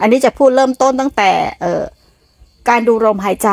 [0.00, 1.82] อันนี้จะพูดเริ่มต้นตั้งแต่เอ่อ
[2.68, 3.50] การดูลมหายใจ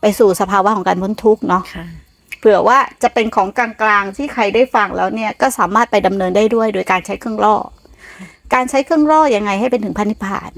[0.00, 1.86] ไปสู่สภาวะของการพ้นทุกข์เนาะค่ะ
[2.38, 3.68] เผื่อว่าจะเป็นของกลา
[4.00, 7.56] งๆที่ใครได้ฟังแล้วเนี่ยก็สามารถไปดำเนินได้ด้วย โดยการใช้เครื่องล่อ
[8.54, 10.50] การใช้เครื่องล่อยังไงให้เป็นถึงพันนิพพาน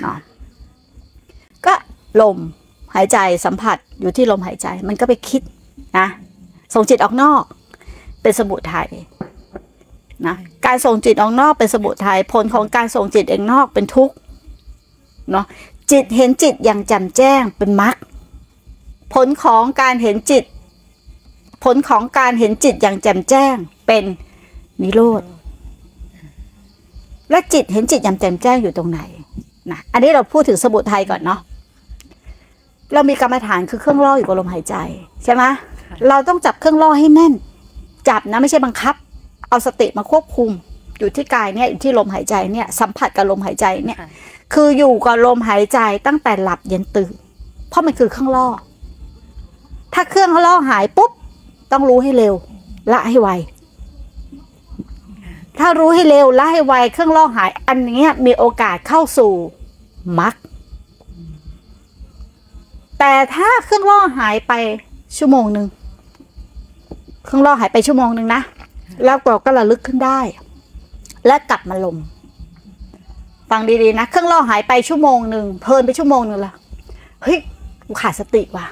[0.00, 0.18] เนาะ
[1.66, 1.74] ก็
[2.20, 2.36] ลม
[2.94, 5.42] หายใจสัมผัสอยู่ที่ลมหายใจ มันก็ไปคิด
[5.98, 6.06] นะ
[6.74, 7.42] ส่งจิตออกนอก
[8.22, 8.88] เป็นสมุทัย
[10.26, 14.14] นะการส่งจิตออกนอกเป็นสมุทัยผลของการส่งจิตเองนอกเป็นทุกข์
[15.30, 15.46] เนาะ
[15.90, 17.96] จิตเห็นจิตอย่างแจ่มแจ้งเป็นมรรค
[19.14, 20.44] ผลของการเห็นจิต
[21.64, 23.54] ผลของการเห็นจิตอย่างแจ่มแจ้ง
[23.86, 24.04] เป็น
[24.82, 25.22] นิโรธ
[27.30, 29.00] และจิตเห็นจิตอย่างแจ่มแจ้งอยู่ตรงไหน
[29.70, 31.40] นะอันนี้เราพูดถึงสมุทัยก่อนเนาะ
[32.92, 34.74] เรามีกรรมฐานคือเครื่องล่ออยู่กับลมหายใจ
[35.24, 35.42] ใช่ไหม
[36.08, 37.32] เราต้องจับเครื่องล่อให้แน่น
[38.08, 38.94] จับนะไม่ใช่บังคับ
[39.48, 40.50] เอาสติมาควบคุม
[41.02, 44.08] อยู่ที่กายเนี่ยอยู่ที่ลมหายใจเนี่ยสัมผัสกับลมหายใจเนี่ยค่ะ
[44.54, 47.12] คืออยู่กับลมหายใจตั้งแต่หลับยันตื่น
[47.68, 48.48] เพราะมันคือเครื่องล่อ
[49.94, 51.10] ถ้าเครื่องล่อหายปุ๊บ
[51.72, 52.34] ต้องรู้ให้เร็ว
[52.92, 53.28] ละให้ไว
[55.58, 59.32] ถ้ารู้ให้เร็วละให้ไว เครื่องล่อหาย อันเนี้ยมีโอกาสเข้าสู่
[60.18, 60.34] มรรค
[62.98, 64.52] แต่ถ้าเครื่องล่อหายไป
[65.16, 65.66] ชั่วโมงหนึ่ง
[67.24, 68.42] เครื่องล่อหายไปชั่วโมงหนึ่งนะ
[69.04, 70.20] แล้วเราก็ระลึกขึ้นได้
[71.26, 71.96] และกลับมาลม
[73.50, 76.54] ฟังดีๆนะ เครื่องล่อหายไปชั่วโมงหนึ่งเพลินไปชั่วโมงหนึ่งละ
[77.22, 77.38] เฮ้ย
[77.86, 78.66] กูขาดสติว่ะ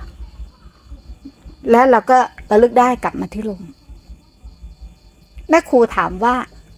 [1.71, 2.19] แล้วเราก็
[2.51, 3.61] ระลึกได้กลับมาที่ลม
[5.49, 6.35] แม่ครูถามว่า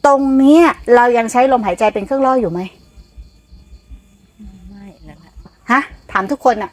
[0.07, 0.65] ตรงเนี้ย
[0.95, 2.61] เรายังใช้ลมหายใจเป็นเครื่องล่ออยู่ไหม
[4.69, 5.33] ไม่แล้วล่ะ
[5.71, 5.81] ฮะ
[6.13, 6.73] ถามทุกคนอะ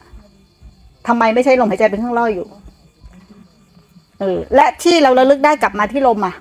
[1.06, 2.46] ทำไมไม่ใช้ลมหายใจเป็นเครื่องล่ออยู่
[4.20, 6.34] เออและที่เราระลึกได้กลับมาที่ลมอะ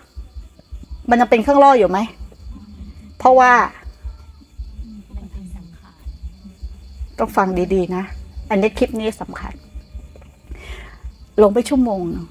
[1.09, 1.99] มันยังเป็นเครื่องล่ออยู่ไหม
[3.19, 3.53] เพราะว่า
[7.19, 8.03] ต้องฟังดีๆนะ
[8.49, 9.53] อันนี้คลิปนี้สำคัญ
[11.39, 12.25] หลงไปชั่วโมงหนึ่ง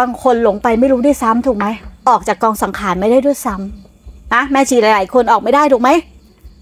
[0.00, 1.66] บางคนหลงไปไม่รู้ด้วยซ้ำถูกไหม
[2.08, 5.90] ออกจากกองสังขารไม่ได้ด้วยซ้ำนะแม่ชีหลายๆ คนออกไม่ได้ถูกไหม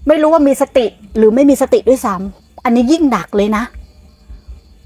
[0.07, 0.85] ไม่รู้ว่ามีสติ
[1.17, 3.63] หรือไม่มีสติด้วยซ้ำอันนี้ยิ่งหนักเลยนะ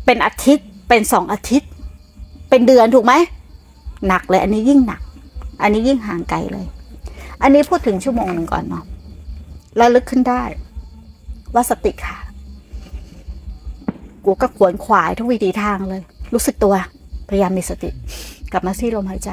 [0.06, 1.70] เป็นอาทิตย์เป็นสองอาทิตย์
[2.50, 3.14] เป็นเดือนถูกไหม
[4.08, 5.02] หนักเลย อันนี้ยิ่งหนัก
[5.62, 6.66] อันนี้ยิ่งห่างไกลเลย
[7.42, 8.86] อันนี้พูดถึงชั่วโมงหนึ่งก่อนเนาะ
[9.78, 10.44] แล้วลึกขึ้นได้
[11.54, 12.18] ว่าสติค่ะ
[14.26, 16.02] กูก็ขวนขวายทุกวิถีทางเลย
[16.34, 16.74] รู้สึกตัว
[17.30, 17.90] พยายามมีสติ
[18.52, 19.32] กลับมาที่ลมหายใจ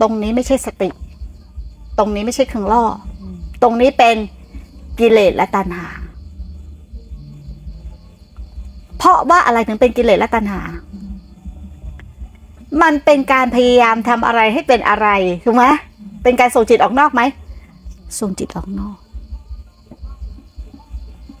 [0.00, 0.90] ตรงนี้ไม่ใช่สติ
[1.98, 2.92] ตรงนี้ไม่ใช่เครื่องล่ออ
[3.62, 4.16] ตรงนี้เป็น
[4.98, 5.86] กิเลสและตัณหา
[8.98, 10.60] เพราะว่าอะไรถึงเป็นกิเลสและตัณหา
[12.82, 15.08] มันเป็นการพยายามทำอะไรให้เป็นอะไร
[15.44, 15.64] ถูกไหม
[16.26, 17.22] เป็นการส่งจิตออกนอกไหม
[18.20, 18.96] ส่งจิตออกนอก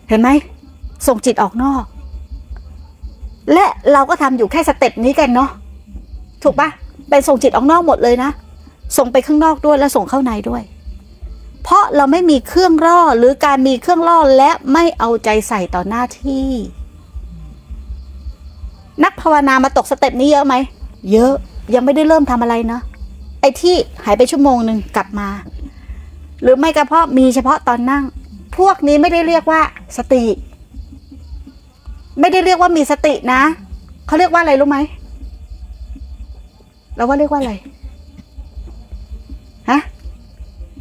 [0.08, 0.28] เห็นไหม
[1.06, 1.84] ส่งจิตออกนอก
[3.52, 5.50] และเราก็ทำอยู่แค่สเต็ปนี้กันเนาะ
[6.42, 6.68] ถูกปะ
[7.08, 8.30] เป็นส่งจิตออกนอกหมดเลยนะ
[8.96, 10.62] ส่งไปข้างนอกด้วยและส่งเข้าในด้วย
[11.62, 16.48] เพราะเราไม่มีเครื่องล่อหรือการมีเครื่องล่อและไม่เอาใจใส่ต่อหน้าที่
[19.04, 20.54] นักภาวนามาตกสเต็ปนี้เยอะไหม
[21.12, 21.32] เยอะ
[21.74, 22.80] ยังไม่ได้เริ่มทำอะไรนะ
[23.40, 25.28] ไอ้ที่หายไปชั่วโมงหนึ่งกลับมา
[26.42, 28.04] หรือไม่ก็เพราะมีเฉพาะตอนนั่ง
[28.58, 29.62] พวกนี้ไม่ได้เรียกว่า
[29.96, 30.24] สติ
[32.20, 33.42] ไม่ได้เรียกว่ามีสตินะ
[34.06, 34.78] เขาเรียกว่าอะไรรู้ไหม
[36.96, 37.52] เราว่าเรียกว่าอะไร
[39.70, 39.80] ฮะ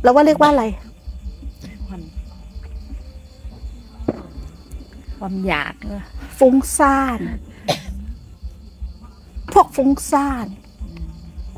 [0.04, 0.64] เราว่าเรียกว่าอะไร
[1.88, 2.02] ความ
[5.18, 6.04] ความอยากเหรอ
[6.40, 7.20] ฟุ้งซ่าน
[9.54, 10.48] พวกฟุ้งซ่าน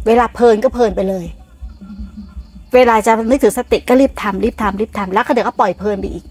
[0.08, 1.26] เวลาเพลินก็เพลินไปเลย
[2.74, 6.26] เวลาจะนึกถึงสติก็รีบทำรีบทำรีบทำแล้วก็เดี๋ยวก็ปล่อยเพลินไปอีก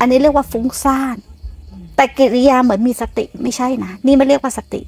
[0.00, 1.16] อันนี้เรียกว่าฟุ้งซ่าน
[1.96, 4.80] แต่กิริยาเหมือนมีสติไม่ใช่นะ นี่ไม่เรียกว่าสติ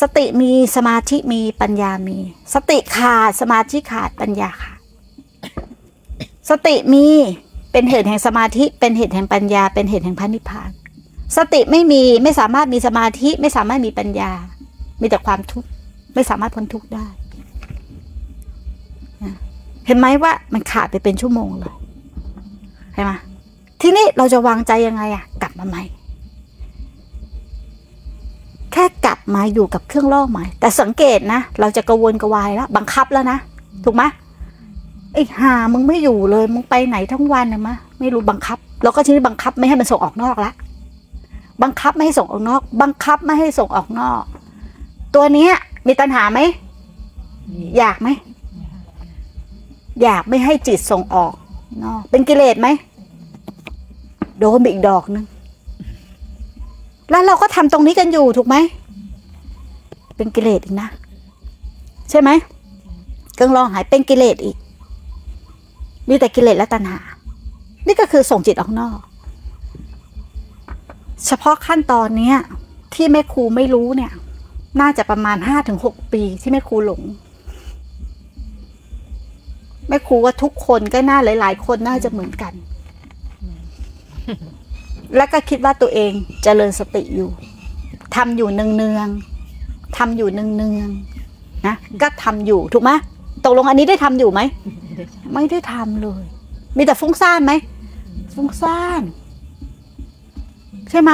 [0.00, 2.18] สติมีสมาธิมีปัญญามี
[2.54, 4.78] สติขาดสมาธิขาดปัญญาขาด
[6.50, 7.06] สติมี
[7.72, 10.70] เป็นเหตุแห่งสมาธิ เป็นเหตุแห่งปัญญา เป็นเหตุแห่งพระนิพพาน
[11.36, 14.30] สติไม่มีไม่สามารถมีสมาธิไม่สามารถมีปัญญา
[15.00, 15.68] มีแต่ความทุกข์
[16.14, 17.06] ไม่สามารถพ้นทุกข์ได้
[19.86, 21.74] เห็นไหมว่ามันขาดไปเป็นชั่วโมงเลย
[22.94, 23.12] เห็นไหม
[23.80, 25.82] ทีนี้เราจะวางใจยังไงอะกลับมาใหม่
[28.72, 33.38] แค่กลับมาอยู่กับเครื่องล่อใหม่ แต่สังเกตนะ เราจะกระวนกระวายแล้ว บังคับแล้วนะ
[33.84, 34.02] ถูกไหม
[35.14, 40.52] ไอ้หามึงไม่อยู่เลย มึงไปไหนทั้งวันนะมะไม่รู้บังคับ เราก็ทีนี้บังคับไม่ให้มันส่งออกนอกละ
[41.62, 44.22] บังคับไม่ให้ส่งออกนอก บังคับไม่ให้ส่งออกนอก
[45.14, 45.54] ตัวเนี้ย
[45.86, 46.40] มีตัณหาไหม
[47.78, 48.08] อยากไหม
[50.02, 51.34] อยากไม่ให้จิตส่งออก
[51.84, 52.68] นอกเป็นกิเลสไหม
[54.38, 55.24] โดนไปอีกดอกหนึง
[57.10, 58.56] แล้วเราก็ทำตรงนี้กันอยู่ถูกไหม
[60.16, 60.88] เป็นกิเลสอีกนะ
[62.10, 62.30] ใช่ไหม
[63.34, 64.56] เครื่องรองหายเป็นกิเลสอีก
[66.08, 66.98] มีแต่กิเลสและตัณหา
[67.86, 68.98] นี่ก็คือส่งจิตออกนอก
[71.26, 72.36] เฉพาะขั้นตอนเนี้ย
[72.94, 74.12] ที่แม่ครูไม่รู้เนี่ย
[74.80, 77.02] น่าจะประมาณห้าถึงหกปีที่แม่ครูหลง
[79.88, 82.52] แม่ครูว่าทุกคนก็น่าหลาย ๆ คนน่าจะเหมือนกัน
[85.16, 86.12] แล้วก็คิดว่าตัวเอง
[86.42, 87.30] เจริญสติอยู่
[88.16, 92.90] ทำอยู่เนืองๆทำอยู่เนืองๆนะก็ทำอยู่ถูกไหม
[93.44, 94.40] ตกลงอันนี้ได้ทำอยู่ไหม
[95.34, 96.22] ไม่ได้ทำเลย
[96.76, 97.52] มีแต่ฟุ้งซ่านไหม
[98.34, 99.02] ฟุ้งซ่าน
[100.90, 101.12] ใช่ไหม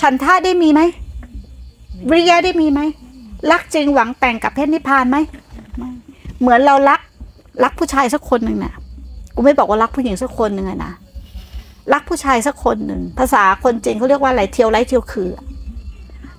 [0.00, 0.80] ฉันท่าได้มีไหม
[2.10, 2.80] วิริยะได้มีไหม
[3.50, 5.16] รักจริงหวังแต่งกับเพศนิพพานไหม
[5.76, 5.90] ไม่
[6.40, 7.00] เหมือนเรารัก
[7.64, 8.74] รักผู้ชายสักคนหนึ่งน่ะ
[9.34, 10.92] กูไม่บอกว่ารักผู้หญิงสักคนหนึ่งอะนะ
[11.92, 15.30] รักผู้ชายสักคนหนึ่งภาษาคนจริงเขาเรียกว่าอะไรเทียวไร้เทียวคือ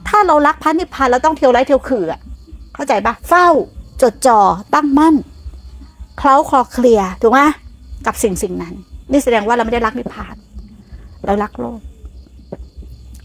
[0.07, 2.19] ถ้าเรารักพระนิพพานเราต้องเทียวไร้เทียวคืออะ
[2.73, 3.47] เข้าใจปะเฝ้า
[4.01, 4.39] จดจ่อ
[4.73, 5.15] ตั้งมั่น
[6.17, 7.39] เคล้าคลอเคลียถูกไหม
[8.06, 8.73] กับสิ่งสิ่งนั้น
[9.11, 10.35] นี่แสดงว่าเราไม่ได้รักนิพพาน
[11.25, 11.79] เรารักโลก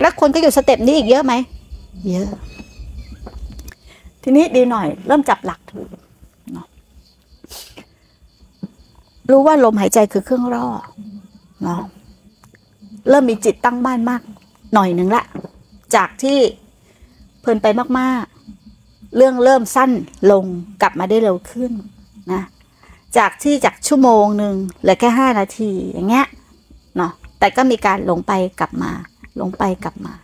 [0.01, 1.33] แล้วคนก็อยู่สเต็ปนี้อีกเยอะไหม
[2.09, 2.31] เยอะ
[4.23, 5.89] ทีนี้ดีหน่อย เริ่มจับหลักถูก
[6.53, 6.67] เนาะ
[9.31, 10.67] รู้ว่าลมหายใจคือเครื่องร่อ
[11.65, 11.83] เนาะ
[13.09, 14.23] เริ่มมีจิตตั้งมั่นมาก
[14.75, 15.25] หน่อยหนึ่งละ
[15.95, 16.39] จากที่
[17.41, 17.67] เพลินไป
[17.99, 19.91] มากๆ เรื่องเริ่มสั้น
[20.31, 20.45] ลง
[20.83, 21.73] กลับมาได้เร็วขึ้น
[22.33, 22.43] นะ
[23.19, 26.27] จากที่จากชั่วโมงหนึ่งเหลือแค่ห้านาทีอย่างเงี้ย
[26.97, 28.93] เนาะแต่ก็มีการลงไปกลับมา
[29.41, 30.15] ลงไปกลับมา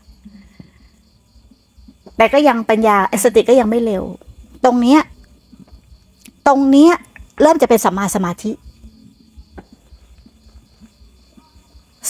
[2.20, 4.04] แต่ก็ยังปัญญาไอ้สติก็ยังไม่เร็ว
[4.64, 5.00] ตรงเนี้ย
[6.46, 6.92] ตรงเนี้ย
[7.42, 8.52] เริ่มจะเป็นสัมมาสมาธิ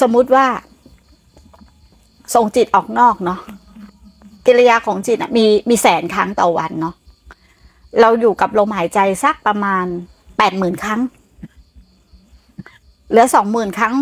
[0.01, 0.47] สมมุติว่า
[2.35, 3.41] ส่งจิตออกนอกเนาะ
[4.47, 6.95] กิริยาของจิตมีมีแสนครั้งต่อวันเนาะ
[8.01, 9.85] เราอยู่กับลมหายใจสักประมาณ
[10.39, 11.01] แปดหมื่นครั้ง
[13.11, 13.95] เหลือสองหมื่นครั้ง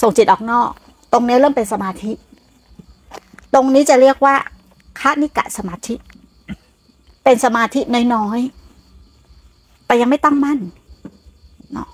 [0.00, 0.70] ส่งจิตออกนอก
[1.12, 2.12] ตรงนี้เริ่มเป็นสมาธิ
[3.54, 4.36] ตรงนี้จะเรียกว่า
[5.00, 5.94] คานิกะสมาธิ
[7.24, 7.80] เป็นสมาธิ
[8.14, 10.58] น้อยๆ แต่ยังไม่ตั้งมั่น
[11.72, 11.88] เนาะ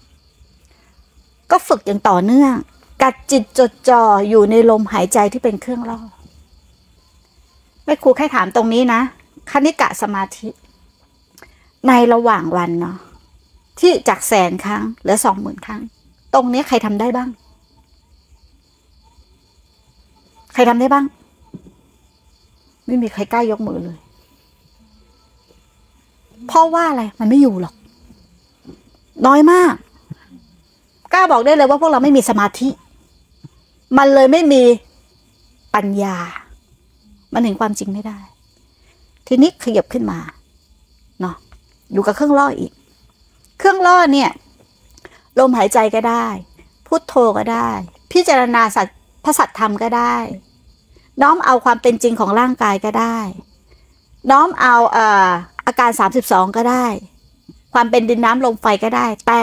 [1.51, 2.55] ก็ฝึกอย่างต่อเนื่อง
[3.03, 6.01] กัดจิตจดจ่ออยู่ในลมหายใจที่เป็นเครื่องล่อ
[7.85, 9.01] แม่ครูแค่ถามตรงนี้นะ
[9.51, 10.49] คณิกะสมาธิ
[11.89, 12.97] ในระหว่างวันเนาะ
[13.79, 15.81] ที่จากแสนครั้งเหลือสองหมื่นครั้ง
[16.35, 17.29] ตรงนี้ใครทำได้บ้าง
[20.55, 21.05] ใครทำได้บ้าง
[22.87, 23.99] ไม่มีใครกล้ายกมือเลย
[26.47, 27.75] เพราะว่าอะไร มันไม่อยู่หรอก
[29.27, 29.75] น้อยมาก
[31.13, 32.69] กล้าบอกได้เลยว่าพวกเราไม่มีสมาธิ
[33.99, 34.63] มันเลยไม่มี
[35.75, 36.17] ปัญญา
[37.35, 38.19] มันเห็นความจริงไม่ได้
[39.27, 40.19] ทีนี้ขยับขึ้นมา
[41.21, 41.37] เนาะ
[41.93, 42.73] อยู่กับเครื่องล่ออีก
[43.59, 44.31] เครื่องล่อเนี่ย
[45.39, 46.27] ลมหายใจก็ได้
[46.87, 47.69] พุทโธก็ได้
[48.13, 48.87] พิจารณาสัต
[49.25, 50.17] พระสัตธรรมก็ได้
[51.23, 53.19] น้อมเอาความเป็นจริงของร่างกายก็ได้
[54.31, 55.29] น้อมเอาเอ่อ
[55.67, 55.91] อาการ
[56.25, 56.87] 32 ก็ได้
[57.75, 59.43] ความเป็นดินน้ำลมไฟก็ได้ แต่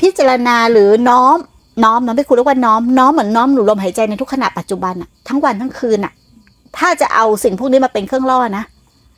[0.00, 1.36] พิจารณาหรือน้อม
[1.84, 6.12] น้อมน้อมไม่คุณเรียกว่าน้อมน้อมเหมือนน้อมหนูลมหายใจในทุกขณะปัจจุบันอะทั้งวันทั้งคืนอะ
[6.78, 8.64] ถ้าจะเอาสิ่งพวกนี้มาเป็นเครื่องล่อนะ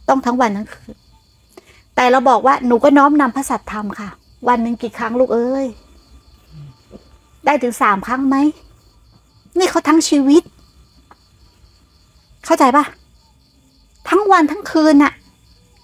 [0.08, 0.94] ต้องทั้งวันทั้งคืน
[1.96, 4.08] แต่เราบอกว่าหนูก็น้อมนำพระสัตธรรมค่ะ
[4.48, 5.66] วันหนึ่งกี่ครั้งลูกเอ้ย
[7.44, 8.36] ได้ถึงสามครั้งไหม
[9.58, 10.42] นี่เขาทั้งชีวิต
[12.44, 12.84] เข้าใจปะ
[14.08, 15.12] ทั้งวันทั้งคืนน่ะ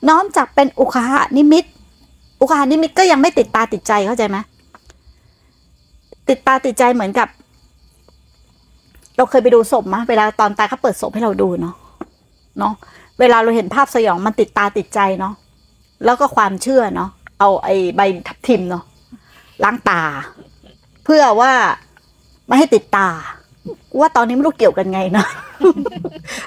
[0.08, 1.64] น้อมจากเป็นอุคหานิมิต
[2.40, 4.38] อุคหานิมิตก็ยังไม่ติดตาติดใจเข้าใจไหม
[6.28, 7.28] ติดตาติดใจเหมือนกับ
[9.16, 11.75] เราเคยไปดูศพมะเวลาตอนตายเขาเปิดศพให้เราดูเนาะ
[12.58, 12.75] เนาะ
[13.20, 15.34] เวลาเราเห็นภาพสยองมันติดตาติดใจเนาะ
[16.04, 18.84] แล้วก็ความเชื่อเนาะเอาไอ้ใบทับทิมเนาะ
[19.64, 20.02] ล้างตา
[21.04, 21.52] เพื่อว่า
[22.46, 23.08] ไม่ให้ติดตา
[23.90, 25.25] กูว่าตอนนี้ไม่รู้เกี่ยวกันไงนะ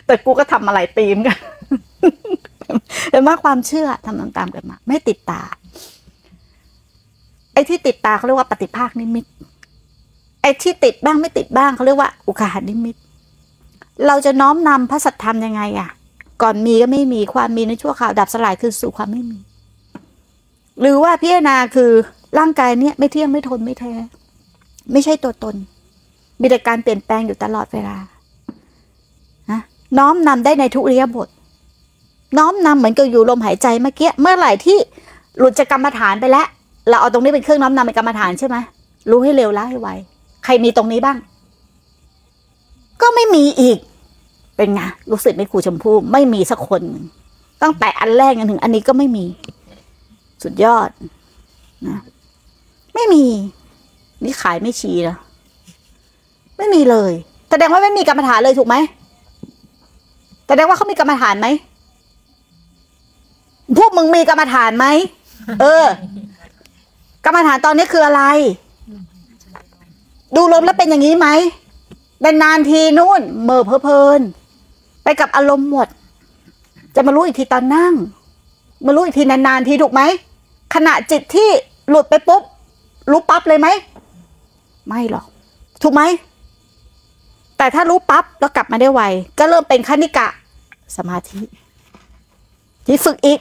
[0.06, 1.38] แต่กูก็ทำอะไรตีมกัน
[3.12, 5.42] เห็นว่าความเชื่อทำตามๆกันมา ไม่ติดตา
[7.54, 9.26] ไอ้ที่ติดตาเขาเรียกว่าปฏิภาคนิมิต
[10.42, 12.96] ไอ้ที่ติดบ้างไม่ติดบ้างเขาเรียกว่าอุคหานิมิต
[14.08, 15.90] เราจะน้อมนำพระสัทธรรมยังไงอะ
[16.42, 19.40] ก่อนมีก็ไม่มีความมีในชั่วคราวดับสลายคือสู่ความไม่มี
[20.80, 21.92] หรือว่าพิจารณาคือ
[22.40, 23.94] ร่างกายเนี้ยไม่เที่ยงไม่ทนไม่แท้
[24.92, 25.56] ไม่ใช่ตัวตน
[26.42, 27.98] มีแต่การเปลี่ยนแปลงอยู่ตลอดเวลา
[29.52, 29.62] นะ
[29.98, 31.30] น้อมนำได้ในทุกเรียบท
[32.38, 34.78] น้อมนำเหมือนกับอยู่ลมหายใจเมื่อกี้เมื่อไหร่ที่
[35.38, 36.48] หลุดจากกรรมฐานไปแล้ว
[36.90, 38.58] เราเอาตรงนี้เป็นเครื่องน้อมนำเป็นกรรมฐานใช่ไหม
[39.10, 39.90] รู้ให้เร็วละให้ไว
[40.46, 41.18] ใครมีตรงนี้บ้าง
[43.02, 43.78] ก็ไม่มีอีก
[44.56, 46.82] เป็นไงลูกศิษย์แม่ครูชมพู่ไม่มีสักคน
[47.62, 49.26] ตั้งแต่อันแรกจนถึง อันนี้ก็ไม่มี
[50.44, 50.90] สุดยอด
[51.88, 52.00] นะ
[52.96, 53.24] ไม่มี
[54.24, 55.18] นี่ขายไม่ชีนะ
[56.60, 57.12] ไม่มีเลย
[57.50, 58.76] แสดงว่าไม่มีกรรมฐานเลยถูกไหม
[60.48, 61.48] แสดงว่าเขามีกรรมฐานไหม
[63.78, 64.86] พวกมึงมีกรรมฐานไหม
[65.62, 65.86] เออ
[67.26, 68.24] กรรมฐานตอนนี้คืออะไร
[70.36, 71.28] ดูลมแล้วเป็นอย่างนี้ไหม
[72.24, 74.22] นานๆทีนู่นเหม่อเพลิน
[75.04, 75.88] ไปกับอารมณ์หมด
[76.96, 77.94] จะมารู้อีกทีตอนนั่ง
[78.86, 80.02] มารู้อีกทีนานๆทีถูกไหม
[80.74, 81.50] ขณะจิตที่
[81.90, 82.42] หลุดไปปุ๊บ
[83.12, 83.68] รู้ปั๊บเลยไหม
[84.88, 85.26] ไม่หรอก
[85.84, 86.02] ถูกไหม
[87.60, 89.02] แต่ถ้ารู้ปั๊บแล้วกลับมาได้ไว
[89.40, 90.28] ก็เริ่มเป็นคณิกะ
[90.98, 91.42] สมาธิ
[92.88, 93.40] ที่ฝึกอีก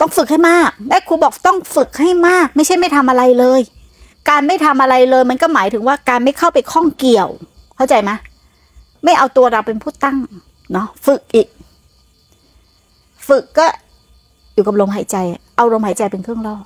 [0.00, 3.60] ต้องฝึกให้มากแม่ครูบอกต้องฝึกให้มาก ไม่ใช่ไม่ทำอะไรเลย
[4.28, 7.28] การไม่ทำอะไรเลย มันก็หมายถึงว่าการไม่เข้าไปข้องเกี่ยว
[7.76, 8.10] เข้าใจไหม
[9.04, 10.16] ไม่เอาตัวเราเป็นผู้ตั้ง
[10.72, 11.48] เนาะฝึกอีก
[13.28, 13.66] ฝึกก็
[14.54, 15.16] อยู่กับลมหายใจ
[15.56, 16.56] เอาลมหายใจเป็นเครื่องล่อ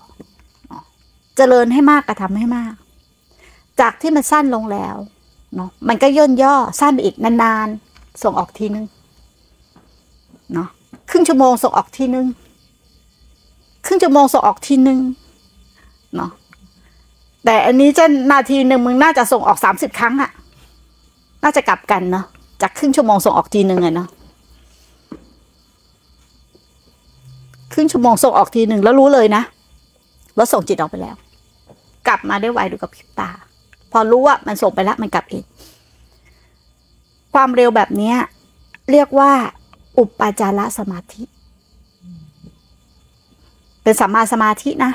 [1.37, 2.75] เจริญให้มากกระทำให้มาก
[3.80, 4.97] จากที่มันสั้นลงแล้ว
[5.56, 8.84] เนาะมันก็ย่นย่อสั้นไปอีกนานๆ ส่งออกทีนึง
[10.54, 10.68] เนาะ
[11.11, 12.26] ครึ่งชั่วโมงส่งออกทีนึง
[13.87, 14.99] ครึ่งชั่วโมงส่งออกทีนึง
[16.16, 16.30] เนาะ
[17.44, 20.30] แต่อันนี้จะนาทีหนึ่งมึงน่าจะส่งออกสามสิบครั้งอะ
[21.42, 22.25] น่าจะกลับกันเนาะ
[22.62, 24.08] จากครึ่งชั่วโมงส่งออกทีนึงอะเนาะ
[27.73, 29.42] ครึ่งชั่วโมงส่งออกทีหนึ่งแล้วรู้เลยนะ
[30.37, 31.16] ว่าส่งจิตออกไปแล้ว
[32.06, 33.30] กลับมาได้ไวดูกับพิบตา
[33.96, 35.44] พอรู้ว่ามันส่งไปแล้วมันกลับเอง
[37.34, 38.14] ความเร็วแบบนี้
[38.90, 39.32] เรียกว่า
[39.98, 41.22] อุปจารสมาธิ
[43.82, 44.92] เป็นสัมมาสมาธินะ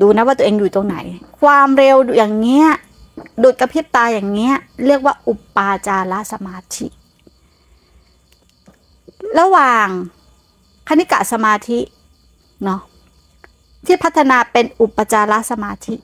[0.00, 0.96] ดูนะว่าตัวเองอยู่ตรงไหน
[1.40, 2.68] ความเร็วอย่างเงี้ย
[3.42, 4.54] ดูดกระพริบตาอย่างเงี้ย
[4.86, 6.86] เรียกว่าอุปาจารสมาธิ
[9.38, 9.86] ระหว่าง
[10.88, 11.78] คณิกะสมาธิ
[12.64, 12.80] เนาะ
[13.86, 15.94] ที่พัฒนาเป็นอุปจารสมาธิ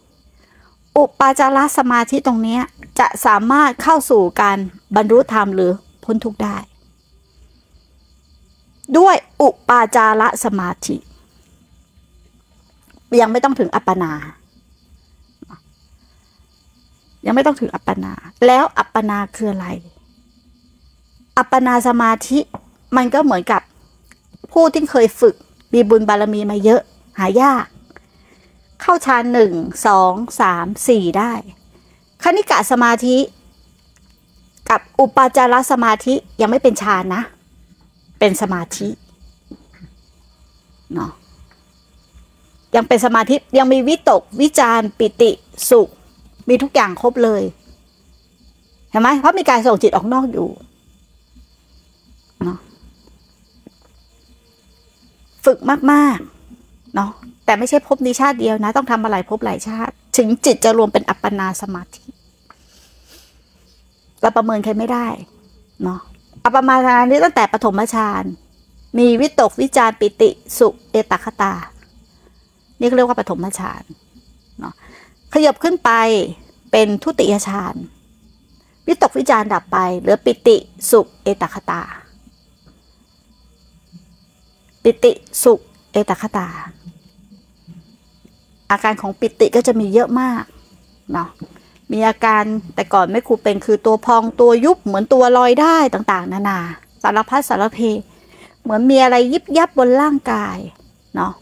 [1.00, 2.58] อุปาจารสมาธิตรงนี้
[2.98, 4.58] จะสามารถเข้าสู่การ
[4.96, 5.70] บรรลุธรรมหรือ
[6.04, 6.56] พ้นทุกข์ได้
[8.98, 10.96] ด้วยอุปาจารสมาธิ
[13.20, 14.12] ยังไม่ต้องถึงอัปปนา
[17.26, 18.12] ยังไม่ต้องถึงอัปปนา
[18.46, 19.66] แล้วอัปปนาคืออะไร
[21.38, 22.38] อัปปนาสมาธิ
[22.96, 23.62] มันก็เหมือนกับ
[24.52, 25.34] ผู้ที่เคยฝึก
[25.74, 26.80] มีบุญบารมีมาเยอะ
[27.18, 27.64] หายาก
[28.80, 29.52] เข้าฌานหนึ่ง
[29.86, 31.32] สองสามสี่ได้
[32.22, 33.16] คณิกะสมาธิ
[34.70, 37.22] กับอุปาจารสมาธิยังไม่เป็นฌานนะ
[38.18, 38.88] เป็นสมาธิ
[40.94, 41.12] เนาะ
[42.74, 45.30] ยังเป็นสมาธิยังมีวิตกวิจารปิติ
[45.70, 45.88] สุข
[46.48, 47.42] มีทุกอย่างครบเลย
[48.90, 50.48] เห็นไหมเพราะมีการส่งจิตออกนอกอยู่
[52.44, 52.58] เนาะ
[55.44, 55.58] ฝึก
[55.92, 56.18] มาก
[56.56, 57.10] ๆ เนาะ
[57.50, 62.04] แต่ไม่ใช่พบนี้ชาติเดียวนะ ต้องทำอะไรพบหลายชาติ ถึงจิตจะรวมเป็นอัปปนาสมาธิ
[64.20, 65.06] เราประเมินใครไม่ได้
[65.82, 66.00] เนาะ
[66.44, 68.24] อัปปมาทานนี้ตั้งแต่ปฐมฌาน
[68.98, 71.54] มีวิตกวิจารปิติสุเอตคตา
[72.78, 73.82] นี่เขาเรียกว่าปฐมฌาน
[74.60, 74.74] เนาะ
[75.32, 75.90] ขยบขึ้นไป
[76.70, 77.74] เป็นทุติยฌาน
[78.86, 80.56] วิตกวิจารดับไปเหลือปิติ
[80.90, 81.82] สุเอตคตา
[84.82, 85.52] ปิติสุ
[85.92, 86.48] เอตคตา
[88.70, 90.42] อาการของปิติก็จะมีเยอะมาก
[91.12, 91.28] เนาะ
[91.92, 92.42] มีอาการ
[92.74, 96.58] แต่ก่อนไม่ครูเป็นคือตัวพองตัวยุบเหมือนตัวลอยได้ต่างๆ นานา
[97.02, 97.78] สารพัดสารเพ
[98.62, 100.58] เหมือนมีอะไรยิบยับบนร่างกาย
[101.16, 101.32] เนาะ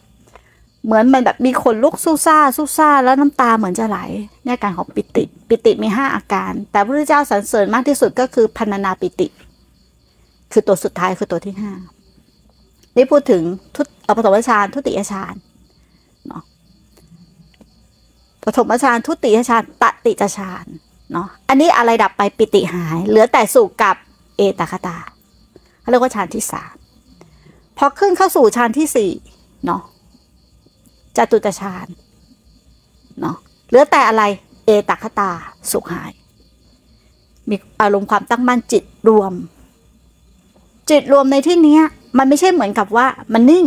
[0.84, 3.98] เหมือนมันแบบมีขนลุกสู้ซ่าสู้ซ่าแล้วน้ำตาเหมือนจะไหล
[4.44, 9.26] เนี่ยอาการของปิติ ปิติมีห้าอาการ แต่พระพุทธเจ้าสรรเสริญมากที่สุดก็คือพันนาปิติ
[10.52, 11.72] คือตัวสุดท้ายคือตัวที่ห้า
[12.96, 13.42] นี่พูดถึง
[13.74, 15.34] ทุตอปฐมฌานทุติยฌาน
[16.28, 16.42] เนาะ
[18.37, 20.66] ป ฐมฌานทุติยฌานตติจฌาน
[21.12, 23.96] เนาะอันนี้อะไรดับไปปิติหาย เหลือแต่สุขกับ
[24.36, 24.96] เอตคตา
[25.80, 26.74] เขาเรียกว่าฌานที่สาม
[27.78, 29.10] พอขึ้นเข้าสู่ฌานที่สี่
[29.64, 29.82] เนาะ
[31.16, 31.86] จตุตฌาน
[33.20, 33.36] เนาะ
[33.68, 34.22] เหลือแต่อะไร
[34.66, 35.30] เอตคตา
[35.70, 36.12] สุขหาย
[37.48, 39.32] มีอารมณ์ความตั้งมั่นจิตรวม
[40.90, 41.78] จิตรวมในที่นี้
[42.18, 43.66] มันไม่ใช่เหมือนกับว่ามันนิ่ง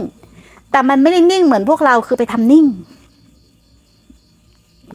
[0.72, 2.66] แต่มันไม่ได้นิ่งเหมือนพวกเราคือไปทำนิ่ง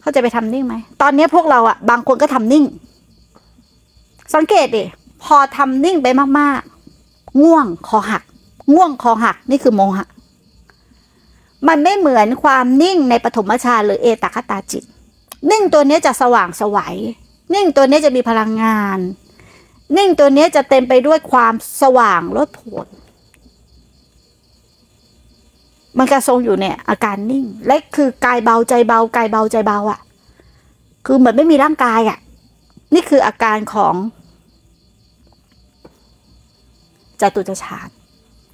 [0.07, 2.65] เขาจะไปทำนิ่งไหม ตอนนี้พวกเราอะบางคนก็ทำนิ่ง
[4.35, 4.83] สังเกตดิ
[5.23, 6.07] พอทำนิ่งไป
[6.39, 8.23] มากๆ ง่วงคอหัก
[8.73, 10.07] ง่วงคอหักนี่คือโมหะ
[11.67, 14.83] มันไม่เหมือนความนิ่งในปฐมฌานหรือเอตคตาจิต
[15.51, 16.95] นิ่งตัวนี้จะสว่างสวัย
[17.53, 18.99] นิ่งตัวนี้จะมีพลังงาน
[19.97, 22.87] นิ่งตัวนี้จะเต็มไปด้วยความสว่างลดผล
[25.97, 29.99] มันกระทรงอยู่เนี่ยอาการนิ่ง และคือกายเบาใจเบากายเบาใจเบาอะ่ะ
[31.05, 32.17] คือเหมือนไม่มีร่างกายอะ่ะ
[32.93, 33.93] นี่คืออาการของ
[37.21, 37.89] จตุจฌาน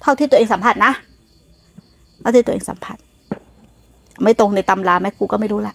[0.00, 0.92] เท่าที่ตัวเองสัมผัสนะ
[2.20, 2.96] เท่าที่ตัวเองสัมผัส
[4.22, 5.74] ไม่ตรงในตำราแม่ครูก็ไม่รู้ละ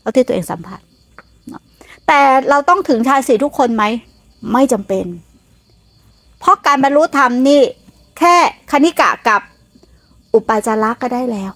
[0.00, 0.80] เท่าที่ตัวเองสัมผัส
[2.06, 2.20] แต่
[2.50, 3.84] เราต้องถึงฌานสี่ทุกคนไหม
[4.52, 5.06] ไม่จำเป็น
[6.38, 7.60] เพราะการบรรลุธรรมนี่
[8.18, 8.36] แค่
[8.70, 9.40] คณิกะกับ
[10.36, 11.52] อุปาจาระก็ได้แล้ว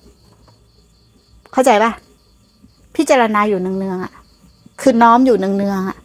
[1.52, 1.92] เข้าใจปะ
[2.96, 4.12] พิจารณาอยู่เนืองๆอะ
[4.80, 5.98] คือน้อมอยู่เนืองๆอะ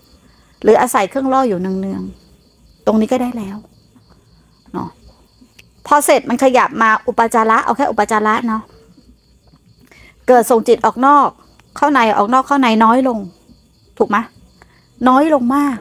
[0.64, 3.58] หรืออาศัยเครื่องล่ออยู่เนืองๆตรงนี้ก็ได้แล้ว
[4.74, 4.90] เนาะ
[5.86, 8.62] พอเสร็จมันขยับมาอุปาจาระเอาแค่อุปาจาระเนาะ
[10.28, 11.30] เกิดส่งจิตออกนอก
[11.78, 13.20] เข้าในออกนอกเข้าในน้อยลง
[13.98, 14.18] ถูกไหม
[15.08, 15.78] น้อยลงมาก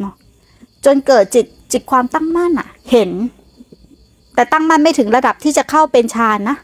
[0.00, 0.14] เนาะ
[0.84, 3.10] จนเกิดจิตจิตความตั้งมั่นอะเห็น
[4.34, 6.56] แต่ตั้งมั่นไม่ถึงระดับที่จะเข้าเป็นฌานนะ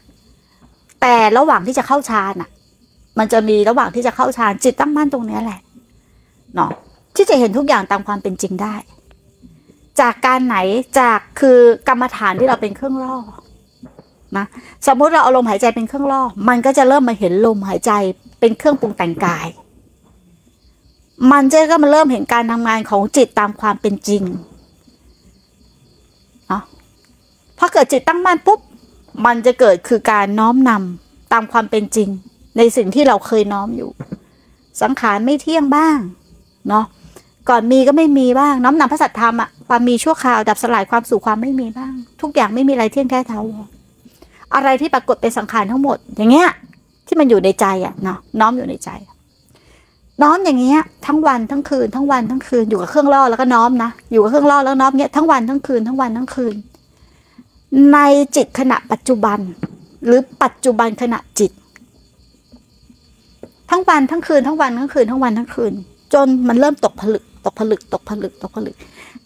[1.01, 2.49] แต่ระหว่างที่จะเข้าฌานอะ
[3.19, 5.59] มันจะมีระหว่างที่จะเข้าฌานจิตตั้งมั่นตรงนี้แหละ
[6.55, 6.71] เนาะ
[7.15, 8.75] ที่จะเห็นทุกอย่างตามความเป็นจริงได้
[9.99, 10.57] จากการไหน
[10.99, 13.17] จากคือกรรมฐานที่เราเป็นเครื่องล่อ
[14.37, 14.45] นะ
[14.87, 17.91] สมมุติเราเอาลมหายใจเป็นเครื่องล่อ มันก็จะเริ่มมาเห็นลมหายใจ
[18.39, 19.47] เป็นเครื่องปรุงแต่งกาย
[21.31, 24.23] มันจะก็มาเริ่มเห็นการทำงานของจิตตามความเป็นจริง
[26.47, 26.63] เนาะ
[27.57, 28.59] พอเกิดจิตตั้งมั่นปุ๊บ
[29.25, 32.09] มันจะเกิดคือการน้อมนำตามความเป็นจริง
[32.57, 33.89] ในสิ่งที่เราเคยน้อมอยู่
[34.81, 35.97] สังขารไม่เที่ยงบ้าง
[36.69, 36.85] เนาะ
[37.49, 43.43] ก่อนมีก็ไม่มีบ้าง น้อมนำพระสัทธรรมอะความมีชั่วคราวดับสลายความสู่ความไม่มีบ้าง ทุกอย่างไม่มีอะไรเที่ยงแท้เทาว
[44.55, 46.49] อะไรที่ปรากฏเป็นสังขารทั้งหมด อย่างเงี้ย
[47.07, 48.89] ที่มันอยู่ในใจอะเนาะน้อมอยู่ในใจ
[50.21, 56.55] น้อมอย่างเงี้ย ทั้งวันทั้งคืนทั้งวันทั้งคืนอยู่กับเครื่องล่อแล้วก็น้อมนะอยู่กับเครื่องล่อแล้วน้อมเงี้ยทั้งวันทั้งคืนทั้งวันทั้งคืน
[57.93, 57.97] ใน
[58.35, 59.39] จิตขณะปัจจุบัน
[60.05, 61.51] หรือปัจจุบันขณะจิต
[63.69, 65.73] ทั้งวันทั้งคืนทั้งวันทั้งคืนทั้งวันทั้งคืน
[66.13, 68.75] จนมันเริ่มตกผลึก ตกผลึก ตกผลึก ตกผลึก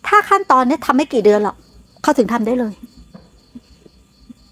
[0.07, 1.55] ถ้าขั้นตอนนี้ทำไม่กี่เดือนหรอก
[2.01, 2.73] เขาถึงทำได้เลย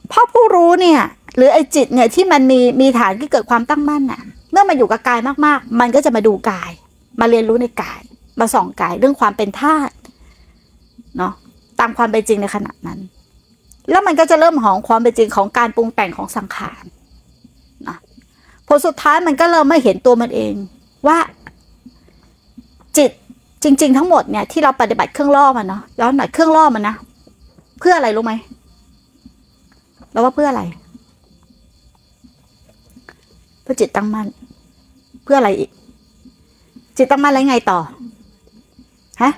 [0.10, 1.02] เพราะผู้รู้เนี่ย
[1.36, 4.21] หรือไอ้จิตเนี่ยที่มันมีมีฐานที่เกิดความตั้งมั่นน่ะ
[4.52, 6.71] เมื่อมาอยู่กับกายมากๆ มันก็จะมาดูกาย
[7.19, 8.02] มาเรียนรู้ในกาย
[8.39, 9.93] มาส่องกายเรื่องความเป็นธาตุ
[11.17, 11.34] เนาะ
[11.80, 12.99] ตามความเป็นจริงในขณะนั้น
[13.89, 16.84] แล้วมันก็จะเริ่มหองความเป็นจริงของการปรุงแต่งของสังขาร
[17.88, 17.97] นะ
[18.67, 20.54] ผลสุดท้ายมันก็เริ่มไม่เห็นตัวมันเอง
[21.08, 21.17] ว่า
[22.97, 23.12] จิต
[23.63, 26.95] จริง ๆ ทั้งหมดเนี่ยที่เราปฏิบัติเครื่องล่อมันเนาะย้อนหน่อยเครื่องล่อมันนะ
[27.80, 28.34] เพื่ออะไรรู้ไหม
[30.12, 30.63] เราว่าเพื่ออะไร
[33.62, 34.28] เพื่อจิตตั้งมั่น
[35.23, 35.69] เพื่ออะไรอีก
[36.97, 37.80] จิตตั้งมั่นแล้วไงต่อ
[39.21, 39.32] ฮะ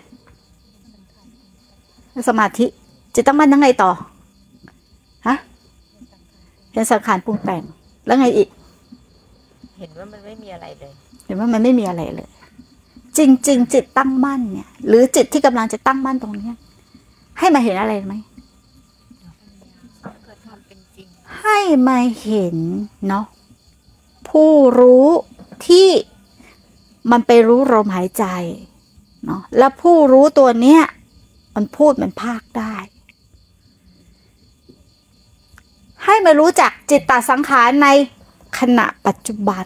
[2.29, 2.65] สมาธิ
[3.13, 3.91] จิตตั้งมั่นยังไงต่อ
[6.73, 7.63] เห็นสังขารปรุงแต่ง
[8.05, 8.49] แล้วไงอีก
[9.79, 10.93] เห็นว่ามันไม่มีอะไรเลย
[11.25, 12.29] เห็นว่ามันไม่มีอะไรเลย
[13.17, 16.55] จริงๆจิตตั้งมั่นเนี่ย หรือจิตที่กำลังจะตั้งมั่นตรงเนี้ย
[17.39, 18.15] ให้มาเห็นอะไรไหม
[20.23, 21.07] เกิดความเป็นจริง
[21.41, 22.57] ให้มาเห็น
[23.07, 23.25] เนาะ
[24.29, 25.07] ผู้รู้
[25.67, 25.87] ที่
[27.11, 28.25] มันไปรู้ลมหายใจ
[29.25, 30.83] เนาะแล้วผู้รู้ตัวเนี้ย
[31.55, 32.75] มันพูดมันภาคได้
[36.05, 37.87] ให้มารู้จักจิตตสังขารใน
[38.59, 39.65] ขณะปัจจุบัน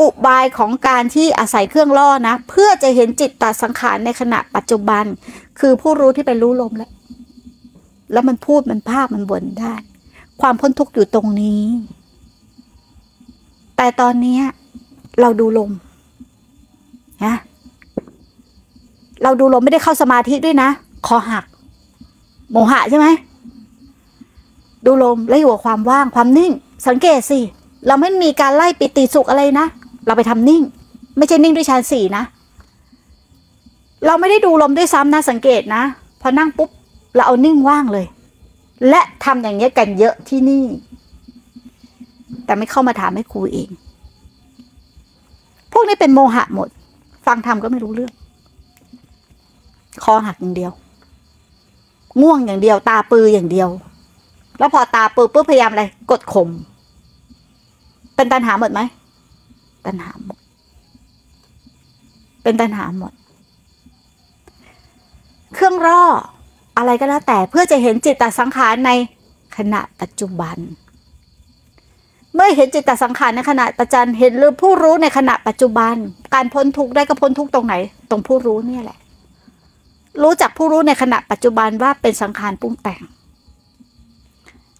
[0.00, 5.04] อุบายของการที่อาศัยเครื่องล่อนะ เพื่อจะเห็นจิตตสังขารในขณะปัจจุบัน
[5.58, 6.90] คือผู้รู้ที่ไปรู้ลมแล้ว
[8.12, 9.74] แล้วมันพูดมันภาคมันบ่นได้
[10.40, 11.62] ความพ้นทุกข์อยู่ตรงนี้
[13.76, 14.38] แต่ตอนนี้
[15.20, 15.70] เราดูลม
[17.24, 17.34] นะ
[19.22, 20.68] เราดูลมไม่ได้เข้าสมาธิด้วยนะ
[21.06, 21.44] คอหัก
[22.50, 23.06] โมหะใช่ไหม
[24.86, 26.52] ดูลมแล้วอยู่กับความว่างความนิ่ง
[26.88, 27.40] สังเกตสิ
[27.86, 29.66] เราไม่มีการไล่ปิติสุขอะไรนะ
[30.06, 30.62] เราไปทำนิ่ง
[31.16, 32.22] ไม่ใช่นิ่งด้วยฌานสี่นะ
[34.06, 35.82] เราไม่ได้ดูลมด้วยซ้ำนะสังเกตนะ
[36.20, 36.70] พอนั่งปุ๊บ
[37.14, 38.06] เราเอานิ่งว่างเลย
[38.88, 40.64] และทำอย่างนี้ยกันเยอะที่นี่
[42.44, 43.68] แต่ไม่เข้ามาถามให้ครูเอง
[45.72, 46.68] พวกนี้เป็นโมหะหมด
[47.26, 48.12] ฟังทำก็ไม่รู้เรื่อง
[50.04, 50.72] คอหักอย่างเดียว
[52.22, 53.68] ง่วงอย่างเดียว ตาปืออย่างเดียว
[54.58, 56.48] แล้วพอตาปือปุ๊บพยายามอะไร กดข่ม
[58.16, 58.80] เป็นตันหาหมดไหม
[59.86, 60.38] ตันหาหมด
[62.42, 63.12] เป็นตันหาหมด
[65.54, 66.02] เครื่องร่อ
[66.76, 68.90] อะไรก็แล้วแต่เพื่อจะเห็นจิตตสังขารใน
[69.56, 70.56] ขณะปัจจุบัน
[72.34, 75.94] เมื่อเห็นจิตตสังขารในขณะประจันเห็นหรือผู้รู้ในขณะปัจจุบัน
[76.34, 77.74] การพ้นทุกข์ได้ก็พ้นทุกข์ตรงไหน
[78.10, 78.98] ตรงผู้รู้เนี่ยแหละ
[80.22, 83.02] รู้จักผู้รู้ในขณะปัจจุบันว่าเป็นสังขารปรุงแต่ง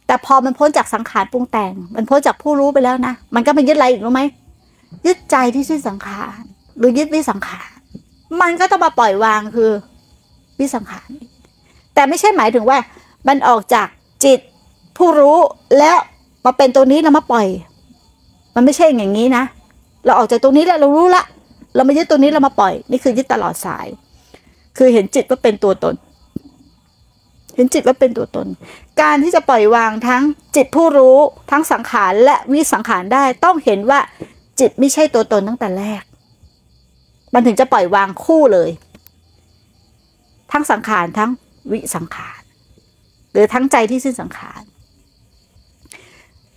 [0.06, 4.22] แต่พอมันพ้นจากสังขารปรุงแต่ง มันพ้นจากผู้รู้ไปแล้วนะ มันก็ไม่ยึดอะไรอีกรู้ไหม
[5.06, 6.40] ยึดใจที่ชื่อสังขาร
[6.78, 7.70] หรือยึดวิสังขาร
[8.40, 9.70] มันก็ต้องมาปล่อยวางคือ
[10.58, 11.08] วิสังขาร
[11.94, 12.78] แต่ไม่ใช่หมายถึงว่า
[13.28, 13.86] มันออกจาก
[14.24, 14.38] จิต
[14.98, 15.38] ผู้รู้
[15.78, 15.96] แล้ว
[16.44, 17.46] มาเป็นตัวนี้แล้วมาปล่อย
[18.54, 19.44] มันไม่ใช่อย่างนี้นะ
[20.04, 21.24] เราออกจากตรงนี้แล้วเรารู้ละ
[21.74, 23.86] เรามายึดตัวนี้เรามาปล่อย นี่คือยึดตลอดสาย
[24.76, 25.94] คือเห็นจิตว่าเป็นตัวตน
[27.56, 28.46] เห็นจิตว่าเป็นตัวตน
[29.02, 30.22] การที่จะปล่อยวางทั้ง
[30.56, 31.16] จิตผู้รู้
[31.50, 34.00] ทั้งสังขารและวิสังขารได้ต้องเห็นว่า
[34.60, 36.02] จิตไม่ใช่ตัวตนตั้งแต่แรก
[37.34, 38.70] มันถึงจะปล่อยวางคู่เลย
[40.52, 41.30] ทั้งสังขารทั้ง
[41.72, 42.40] วิสังขาร
[43.32, 44.62] หรือทั้งใจที่สิ้นสังขาร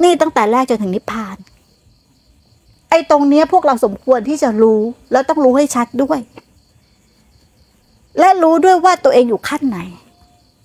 [0.03, 1.37] นี่ตั้งแต่แรกจนถึงนิพพาน
[2.89, 4.81] ไอ้ตรงเนี้ยพวกเราสมควรที่จะรู้
[5.11, 6.19] แล้วต้องรู้ให้ชัดด้วย
[8.19, 9.79] และรู้ด้วยว่าตัวเองอยู่ขั้นไหน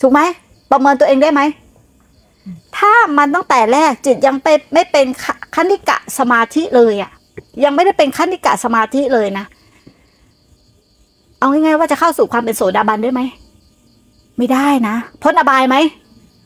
[0.07, 0.23] ถูกไหม
[0.71, 1.41] ประเมินตัวเองได้ไหม
[2.79, 7.11] ถ้ามันตั้งแต่แรกจิตยังไปไม่เป็นขคณิกะสมาธิเลยอะ่ะ
[7.65, 9.45] ยังไม่ได้เป็นคณิกะสมาธิเลยนะ
[11.39, 13.21] เอาง่ายๆว่าจะเข้าสู่ความเป็นโสดาบันได้ไหม
[14.39, 15.77] ไม่ได้นะพ้นอบายไหม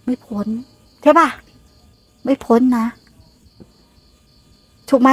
[0.05, 0.47] ไม่พ้น
[1.03, 1.29] ใช่ปะ
[2.25, 2.87] ไม่พ้นนะ
[4.91, 5.11] ถูกไหม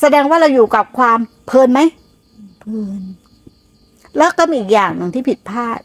[0.00, 1.80] แสดงว่าเราอยู่กับความเพลินไหม
[2.60, 3.02] เพลิน
[4.16, 5.78] แล้วก็มีอีกอย่างหนึ่งที่ผิดพลาด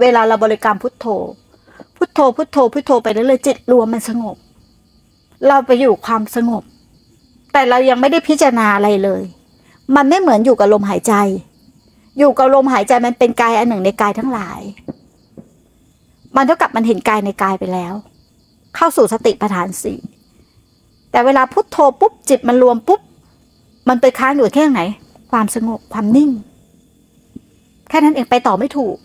[0.00, 1.06] เวลาเราบริกรรมพุทโธ
[1.96, 4.36] พุทโธ พุทโธ พุทโธไปเรื่อยๆจิตรวมมันสงบ
[5.46, 6.62] เราไปอยู่ความสงบ
[7.52, 9.22] แต่เรายังไม่ได้พิจารณาอะไรเลย
[9.96, 11.14] มันไม่เหมือนอยู่กับลมหายใจ
[12.18, 14.60] อยู่กับลมหายใจมันเป็นกายอันหนึ่งในกายทั้งหลาย
[16.36, 17.94] มันเท่ากับมันเห็นกายในกายไปแล้ว
[18.76, 19.98] เข้าสู่สติปัฏฐานสี่
[21.10, 23.00] แต่เวลาพุทโธปุ๊บจิตมันรวมปุ๊บ
[23.88, 24.80] มันไปค้างอยู่แค่ไหน
[25.32, 26.30] ความสงบความนิ่ง
[27.88, 28.96] แค่นั้นเองไปต่อไม่ถูก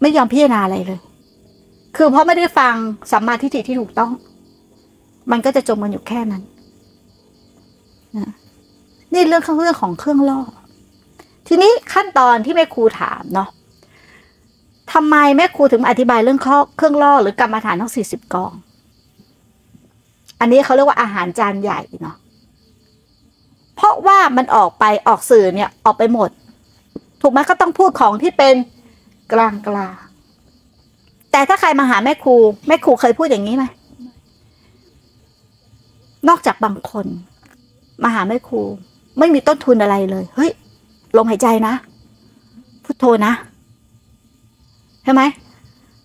[0.00, 1.00] ไม่ยอมพิจารณาอะไรเลย
[1.96, 2.74] คือเพราะไม่ได้ฟัง
[3.10, 4.12] สัมมาทิฏฐิที่ถูกต้อง
[5.30, 6.42] มันก็จะจมกันอยู่แค่นั้น
[8.16, 8.32] นะ
[9.12, 10.40] นี่เรื่องของเรื่องของเครื่องล่อ
[11.48, 13.48] ทีนี้ขั้นตอนที่แม่ครูถามเนาะ
[14.92, 18.52] ทำไมแม่ครูถึงอธิบายเรื่องข้อเครื่องล่อหรือกรรมฐานทั้งสี่สิบกอง
[20.40, 22.16] อันนี้เขาเรียกว่าอาหารจานใหญ่เนาะ
[23.76, 26.30] เพราะว่ามันออกไปออกสื่อเนี่ยออกไปหมด
[27.22, 28.54] ถูกไหมก็ต้องพูดของที่เป็น
[29.32, 29.88] กลางกลา
[31.32, 32.36] แต่ถ้าใครมาหาแม่ครู
[32.68, 33.64] แม่ครูเคยพูดอย่างนี้ไหม
[36.28, 37.06] นอกจากบางคน
[38.02, 38.60] มาหาแม่ครู
[39.18, 40.50] ไม่มีต้นทุนอะไรเลย เฮ้ย
[41.16, 41.74] ลมหายใจนะ
[42.84, 43.32] พุทโธนะ
[45.04, 45.22] ใช่ไหม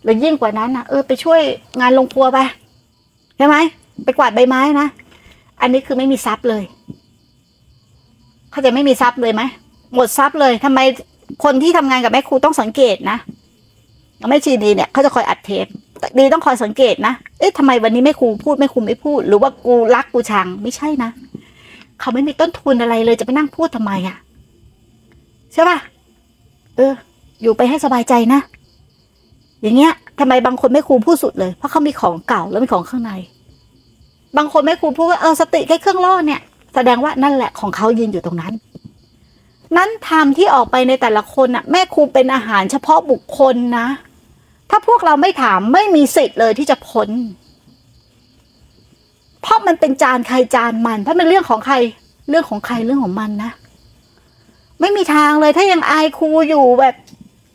[0.04, 1.42] หรือยิ่งกว่านั้นนะเออไปช่วย
[1.80, 2.40] งานลงครัวไป
[3.38, 3.56] ใช่ไหม
[4.04, 4.88] ไปกวาดใบไม้นะ
[5.62, 6.64] อันนี้คือไม่มีทรัพย์เลย
[8.52, 9.42] เขาจะไม่มีทรัพย์เลยไหม
[9.94, 10.80] หมดทรัพย์เลยทำไม
[11.44, 13.18] คนที่ทำงานกับแม่ครูต้องสังเกตนะ
[14.30, 15.66] แม่ชีดีเนี่ยเขาจะคอยอัดเทป
[16.18, 21.10] ดีต้องคอยสังเกตนะเอ๊ะทำไมวันนี้แม่ครูพูดแม่ครูไม่พูด หรือว่ากูรักกูชังไม่ใช่นะ
[22.00, 24.18] เขาไม่มีต้นทุนอะไรเลยจะไปนั่งพูดทำไมอะ่ะ
[25.54, 25.78] ใช่ป่ะ
[26.76, 26.94] เออ
[27.42, 28.40] อยู่ไปให้สบายใจนะ
[29.62, 33.12] อย่างเงี้ยทำไมบางคนไม่ครูพูดสุดเลย เพราะเขามีของเก่าแล้วมีของข้างใน
[34.38, 36.42] บางคนไม่ครูพูดว่าเออสติแค่เครื่องล่อเนี่ย
[36.76, 38.54] แสดงว่านั่นแหละของเขายืนอยู่ตรงนั้น
[39.78, 43.88] นั้นธรรมที่ออกไปในแต่ละคนน่ะ แม่ครูเป็นอาหารเฉพาะบุคคลนะ
[44.70, 47.10] ถ้าพวกเราไม่ถามไม่มีสิทธิ์เลยที่จะพ้น
[49.42, 51.76] เพราะมันเป็นจานใครจานมันถ้าเป็นเรื่องของใคร
[52.30, 53.52] เรื่องของใครเรื่องของมันนะ
[54.80, 56.96] ไม่มีทางเลยถ้ายังอายครูอยู่แบบ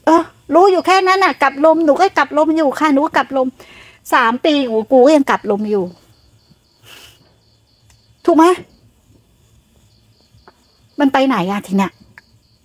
[0.07, 0.23] เออ
[0.55, 3.49] รู้อยู่แค่นั้นน่ะกลับลมหนูก็กลับลมอยู่ค่ะหนูก็กลับลม
[4.15, 5.85] สามปีกูกูก็ยังกลับลมอยู่
[8.25, 8.45] ถูกไหม
[11.01, 11.93] มันไปไหนอะทีเนี้ย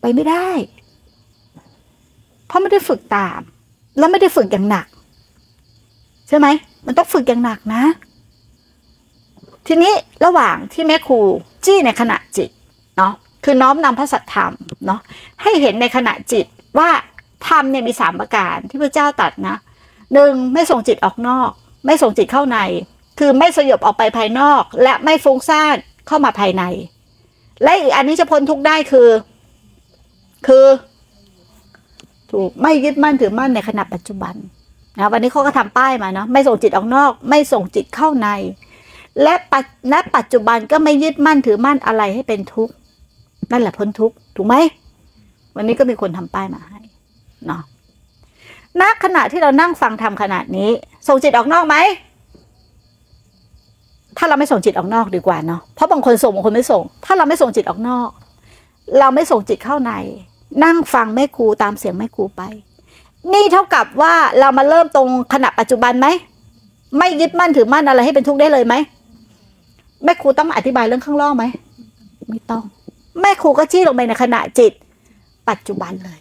[0.02, 0.50] ไปไม่ได้
[2.48, 3.40] เพราะไม่ได้ฝึกตาม
[3.98, 4.88] แล้วไม่ได้ฝึกอย่างหนัก
[6.28, 6.48] ใช่ไหม
[6.86, 7.84] มันต้องฝึกอย่างหนักนะ
[9.68, 9.94] ทีนี้
[10.26, 11.20] ระหว่างที่แม่ครู
[11.66, 12.50] จี้ในขณะจิต
[12.98, 14.52] เนาะคือน้อมนำพระสัทธรรม
[14.86, 15.00] เนาะ
[15.42, 16.46] ให้เห็นในขณะจิต
[16.80, 16.90] ว่า
[17.48, 19.56] ธรรมเนี่ยมีสามประการที่พระเจ้าตัดนะ
[20.14, 21.52] หนึ่งไม่ส่งจิตออกนอก
[21.86, 22.58] ไม่ส่งจิตเข้าใน
[23.20, 25.76] คือไม่สยบออกไปภายนอก และไม่ฟุ้งซ่าน
[26.08, 26.64] เข้ามาภายใน
[27.64, 29.08] และอีกอันนี้จะพ้นทุกได้คือ
[30.48, 30.66] คือ
[32.32, 34.36] ถูกไม่ยึดมั่นถือมั่นในขณะปัจจุบัน
[34.98, 38.28] นะวันนี้เขาก็ทำป้ายมาเนาะไม่ส่งจิตออกนอก ไม่ส่งจิตเข้าใน
[39.24, 42.74] และปัจณปัจจุบันก็ไม่ยึดมั่นถือมั่นอะไรให้เป็นทุกข์
[43.52, 44.56] นั่นแหละพ้นทุกข์ถูกไหม
[45.56, 46.80] วันนี้ก็มีคนทำป้ายมาให้
[47.48, 47.62] เนาะ
[48.82, 50.70] ณขณะที่เรานั่งฟังทำขนาดนี้
[51.08, 51.76] ส่งจิตออกนอกไหม
[54.18, 58.10] ถ้าเราไม่ส่งจิตออกนอกดีกว่าเนาะเพราะบางคนส่งบางคนไม่ส่ง ถ้าเราไม่ส่งจิตออกนอก
[59.00, 59.94] เราไม่ส่งจิตเข้าใน
[60.64, 62.42] นั่งฟังแม่ครูตามเสียงแม่ครูไป
[63.34, 66.08] นี่เท่ากับว่าเรามาเริ่มตรงขณะปัจจุบันไหม
[66.98, 68.76] ไม่ยึดมั่นถือมั่นอะไรให้เป็นทุกข์ได้เลยไหม
[70.04, 71.44] แม่ครูต้องอธิบายเรื่องข้างล่างไหม
[72.30, 72.64] ไม่ต้อง
[73.22, 74.72] แม่ครูก็จี้ลงไปในขณะจิต
[75.50, 76.20] ปัจจุบันเลย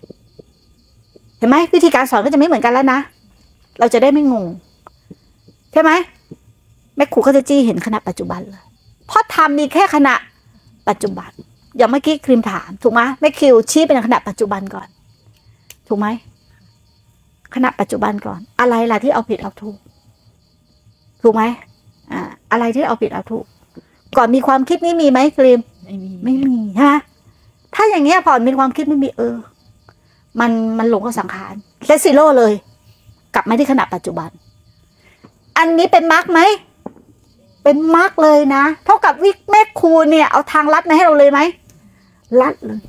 [1.38, 2.98] เห็นไหมวิธีการสอนก็จะไม่เหมือนกันแล้วนะ
[3.78, 4.46] เราจะได้ไม่งง
[5.72, 5.90] ใช่ไหม
[6.96, 8.64] แม่ครูก็จะจี้เห็นขณะปัจจุบันเลย
[9.06, 10.14] เพราะทำมีแค่ขณะ
[10.88, 11.30] ปัจจุบัน
[11.80, 14.88] อย่างเมื่อกี้ครีมถาม ถูกไหมแม่คิวชี้เป็นขณะปัจจุบันก่อน
[15.88, 16.06] ถูกไหม
[17.54, 19.78] ขณะปัจจุบันก่อน อะไรล่ะที่เอาผิดเอาถูก
[21.22, 21.42] ถูกไหม
[22.12, 22.20] อ่า
[22.52, 23.44] อะไรที่เอาผิดเอาถูก
[24.16, 26.94] ก่อนมีความคิดนี้มีไหมครีมไม่มีไม่มีฮะ
[27.74, 29.36] ถ้าอย่างเงี้ยพอมีความคิดไม่มีเออ
[30.40, 31.54] มันมันหลงกับสังขาร
[31.86, 32.52] เซซิโร่เลย
[33.34, 34.30] กลับมาที่ขณะปัจจุบัน
[35.58, 36.40] อันนี้เป็นมาร์กไหม
[37.64, 41.40] เป็นมาร์กเลยนะ เท่ากับวิกแม่ครูเนี่ยเอาทางลัดมาให้เราเลยไหม
[42.40, 42.80] ลัดเลย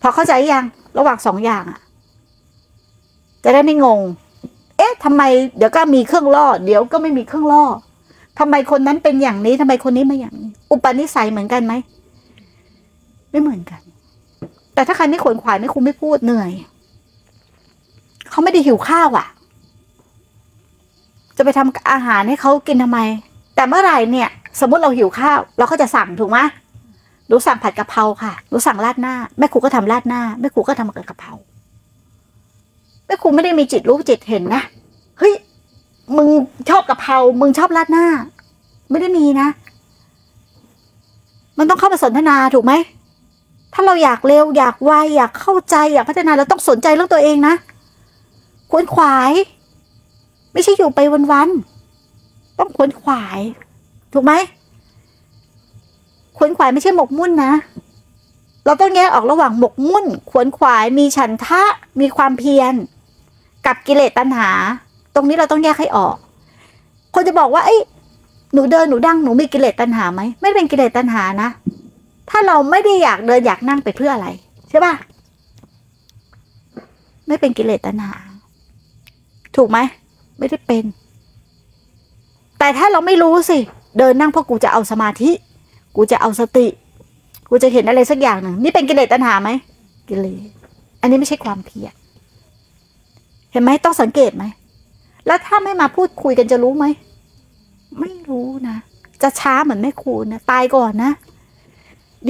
[0.00, 0.64] พอเข้าใจยัง
[0.98, 1.80] ระหว่างสองอย่างอะ
[3.44, 4.00] จะได้ไม่งง
[4.76, 5.22] เอ๊ะทำไม
[5.56, 7.64] เดี๋ยวก็มีเครื่องล่อ เดี๋ยวก็ไม่มีเครื่องล่อ
[8.38, 11.74] ทำไมคนนั้นเป็นอย่างนี้ทำไมคนนี้มาอย่างนี้ อุปนิสัยเหมือนกันไหม
[13.30, 13.80] ไม่เหมือนกัน
[14.74, 16.50] แต่ถ้าใครไม่ขวนขวายไม่คุ้มไม่พูดเหนื่อย
[18.30, 19.26] เขาไม่ได้หิวข้าวอะ่ะ
[21.36, 22.98] จะไปทำอาหารให้เขากินทำไม
[23.54, 24.28] แต่เมื่อไหร่เนี่ย
[24.60, 26.38] สมมติเราหิวข้าว เราก็จะสั่งถูกไหม
[27.28, 31.32] หนูสั่งผัดกะเพราค่ะหนูสั่งราดหน้า แม่ครูก็ทำราดหน้า แม่ครูก็ทำกับกะเพรา
[33.06, 34.62] แม่ครูไม่ได้มีจิตรู้จิตเห็นนะ
[35.18, 35.34] เฮ้ย
[36.16, 36.28] มึง
[36.70, 38.06] ชอบกะเพรามึงชอบราดหน้า
[38.90, 39.48] ไม่ได้มีนะ
[41.58, 42.72] มันต้องเข้ามาสนทนาถูกไหม
[43.74, 47.54] ถ้าเราอยากเร็วอยากไวอยากเข้าใจอยากพัฒนาเราต้องสนใจเรื่องตัวเองนะ
[48.70, 49.32] ขวนขวาย
[50.52, 51.00] ไม่ใช่อยู่ไป
[51.32, 53.40] วันๆต้องขวนขวาย
[54.12, 54.32] ถูกไหม
[56.36, 57.52] ขวนขวายไม่ใช่หมกมุ่นนะ
[58.64, 61.62] เราต้องแยกออกระหว่างหมกมุ่น ขวนขวายมีฉันทะ
[62.00, 62.74] มีความเพียร
[63.66, 64.50] กับกิเลสตัณหา
[65.14, 66.16] ตรงนี้เราต้องแยกให้ออก
[67.14, 67.76] คนจะบอกว่าเอ้
[68.52, 71.48] หนูเดินหนูดังหนูมีกิเลสตัณหาไหมไม่เป็นกิเลสตัณหานะ
[72.30, 74.28] ถ้าเราไม่ได้อยากเดินอยากนั่งไปเพื่ออะไร
[74.68, 74.94] ใช่ป่ะ
[77.26, 78.14] ไม่เป็นกิเลสตัณหา
[79.56, 79.78] ถูกไหม
[80.38, 80.84] ไม่ได้เป็น
[82.58, 83.58] แต่ถ้าเราไม่รู้สิ
[83.98, 85.30] เดินนั่งเพราะกูจะเอาสมาธิ
[85.96, 86.66] กูจะเอาสติ
[87.50, 89.50] กูจะเห็นอะไรสักอย่างหนึ่งนี่เป็นกิเลสตัณหาไหม
[90.08, 90.48] กิเลส
[91.00, 91.94] อันนี้ไม่ใช่ความเพียร
[93.52, 94.44] เห็นไหมต้องสังเกตไหม
[95.26, 96.84] แล้วถ้าไม่มาพูดคุยกันจะรู้ไหม
[98.00, 98.76] ไม่รู้นะ
[99.22, 101.12] จะช้าเหมือนแม่ครูนะตายก่อนนะ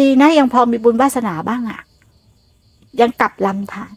[0.00, 1.80] ดีนะยังพอมีบุญวาสนาบ้างอะ่ะ
[3.00, 3.92] ยังกลับลำทาน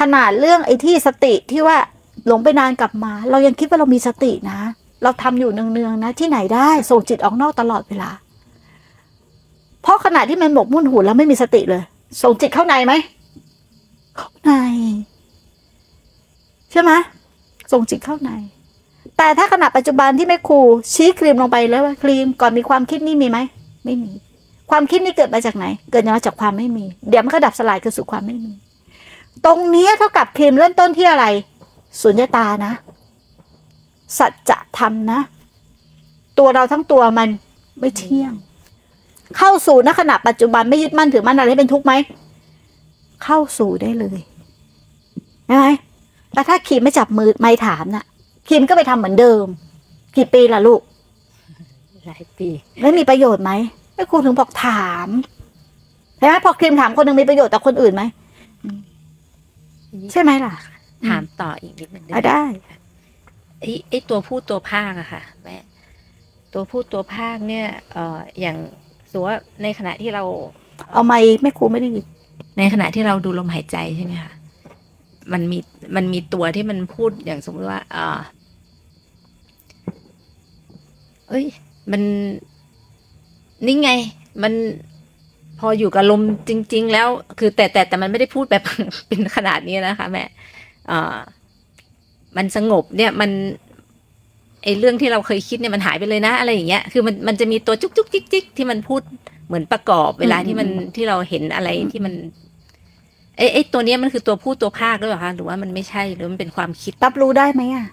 [0.00, 1.78] ขนาดเรื่องไอ้ที่สติที่ว่า
[2.26, 4.58] หลงไปนานกลับมา เรายังคิดว่าเรามีสตินะ
[5.02, 8.10] เราทำอยู่เนืองๆนะ ที่ไหนได้ส่งจิตออกนอกตลอดเวลา
[9.86, 11.82] เพราะขณะที่มันหมกมุ่นหูแล้วไม่มีสติเลย
[12.22, 12.92] ส่งจิตเข้าในไหม
[14.16, 14.52] เข้าใน
[16.70, 16.92] ใช่ไหม
[17.72, 18.30] ส่งจิตเข้าใน
[19.16, 20.60] แต่ถ้าขณะปัจจุบันที่แม่ครู
[20.94, 23.38] ชี้ครีมลงไปแล้วว่าครีมก่อนมีความคิดนี่มีไหม
[23.84, 24.12] ไม่มี
[24.70, 28.52] ความคิดนี่เกิดมาจากไหน เกิดมาจากความไม่มี เดี๋ยวมันก็ดับสลายคืนสู่ความไม่มี
[29.44, 31.26] ตรงนี้เท่ากับครีมเริ่มต้นที่อะไร
[32.00, 32.72] สุญญตานะ
[34.18, 35.20] สัจธรรมนะ
[36.38, 37.28] ตัวเราทั้งตัวมัน
[37.80, 38.32] ไม่เที่ยง
[39.38, 41.92] เข้าสู่ณขณะปัจจุบันไม่ยึดมั่นถือมั่นอะไรให้เป็นทุกข์ไหม
[43.24, 44.18] เข้าสู่ได้เลย
[45.46, 45.66] ใช่ไหม
[46.32, 48.04] แล้วถ้าครีมไม่จับมือไม่ถามน่ะ
[48.48, 49.44] ครีมก็ไปทำเหมือนเดิม
[50.16, 50.80] กี่ปีล่ะลูก
[52.06, 52.48] หลายปี
[52.82, 53.52] ไม่มีประโยชน์ไหม
[53.94, 55.08] ไม่ครูถึงบอกถาม
[56.18, 58.02] ใช่ไหมพอครีมถามคนหนึ่งมีประโยชน์แต่คนอื่นไหม
[60.12, 60.54] ใช่ไหมล่ะ
[61.08, 62.42] ถามต่ออีกนิดหนึ่งอะได้
[63.60, 65.56] ไอ้ไอ้ตัวพูดตัวภาคอะค่ะแม่
[66.52, 68.56] ตัวพูดตัวภาคเนี่ยเอ่ออย่าง
[69.10, 70.22] สมมติว่าในขณะที่เรา
[70.92, 72.06] เอาไม้ไม่ครูไม่ได้ยิน
[72.58, 74.32] ในขณะที่เราดูลมหายใจใช่ไหมคะ
[75.32, 75.58] มันมี
[75.96, 78.18] มันมีตัวที่มันพูดอย่างสมมติว่าเออ
[81.28, 81.46] เอ้ย
[81.92, 82.02] มัน
[83.66, 83.90] นี่ไง
[84.42, 84.52] มัน
[85.58, 88.62] พออยู่กับลมจริง ๆ แล้ว คือแต่แต่แต่มันไม่ได้พูดแบบ
[89.08, 90.24] เป็นขนาดนี้นะคะ แม่
[90.88, 91.16] เออ
[92.36, 93.30] มันสงบเนี่ยมัน
[94.64, 99.00] ไอเรื่องที่เราเคยคิดเนี่ยมันหายไปเลยนะ อะไรอย่างเงี้ยคือมันมันจะมีตัวจุกจุกจิกจิกที่มันพูด
[99.46, 102.14] เหมือนประกอบเวลาที่มันที่เราเห็นอะไรที่มัน
[103.36, 107.86] ไอ้ไอ้ตัวเนี้ยมันคือตัวพูดตัวภาคหรือเปล่าคะหรือว่ามันไม่ใช่หรือมันเป็นความคิด รับรู้ได้ไหมอะ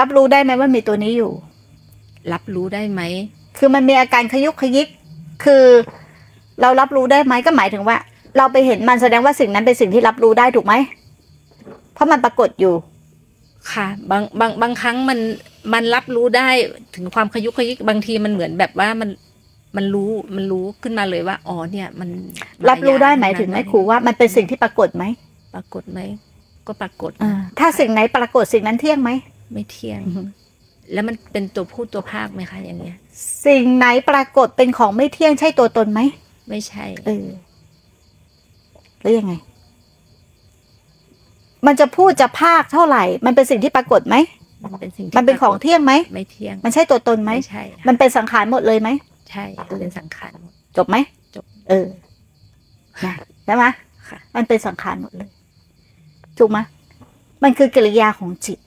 [0.00, 1.32] รับรู้ได้ไหมว่ามีตัวนี้อยู่
[2.32, 3.00] รับรู้ได้ไหม
[3.58, 4.88] คือมันมีอาการขยุกขยิก
[5.44, 5.64] คือ
[6.60, 7.96] เรารับรู้ได้ไหมก็หมายถึงว่า
[8.36, 10.74] เราไปเห็นมันแสดงว่าสิ่งนั้นเป็นสิ่งที่รับรู้ได้ถูกไหม
[11.94, 12.74] เพราะมันปรากฏอยู่
[13.72, 15.18] ค่ะ บางบางบางครั้งมัน
[15.72, 16.48] มันรับรู้ได้
[16.94, 19.10] ถึงความขยุกขยิกบางทีมันเหมือนแบบว่ามัน
[19.76, 22.08] มันรู้มันรู้ขึ้นมาเลยว่าอ๋อเนี่ย มัน
[22.68, 25.04] รับรู้ได้หมายถึงไหมครูว่ามันเป็นสิ่งที่ปรากฏไหม
[25.54, 26.00] ปรากฏไหม
[26.66, 29.10] ก็ปรากฏอ่าถ้าสิ่งไหนปรากฏสิ่งนั้นเที่ยงไหม
[29.52, 30.00] ไม่เที่ยง
[30.92, 32.96] แล้วมันเป็นตัวพูดตัวภาคไหมคะอย่างเงี้ย
[33.46, 36.00] สิ่งไหนปรากฏเป็นของไม่เที่ยงใช่ตัวตนไหม
[36.48, 37.26] ไม่ใช่เออ
[39.00, 39.32] แล้วยังไง
[41.66, 44.16] มันจะพูดจะภาคเท่าไหร่ มันเป็นสิ่งที่ปรากฏไหม
[44.62, 48.88] มันเป็นสิ่งที่มันเป็นของปรากฏเที่ยงไหมไม่เที่ยง มันใช่ตัวตนไหมไม่ใช่ค่ะมันเป็นสังขารหมดเลยไหม
[49.30, 49.44] ใช่
[49.80, 50.96] เป็นสังขารหมดจบไหม
[51.34, 51.86] จบ เออ
[53.04, 53.14] นะ
[53.46, 53.64] ใช่ไหม
[54.08, 55.28] ค่ะมันเป็นสังขารหมดเลย
[56.38, 56.58] ถูกไหม
[57.42, 58.58] มันคือกิริยาของจิต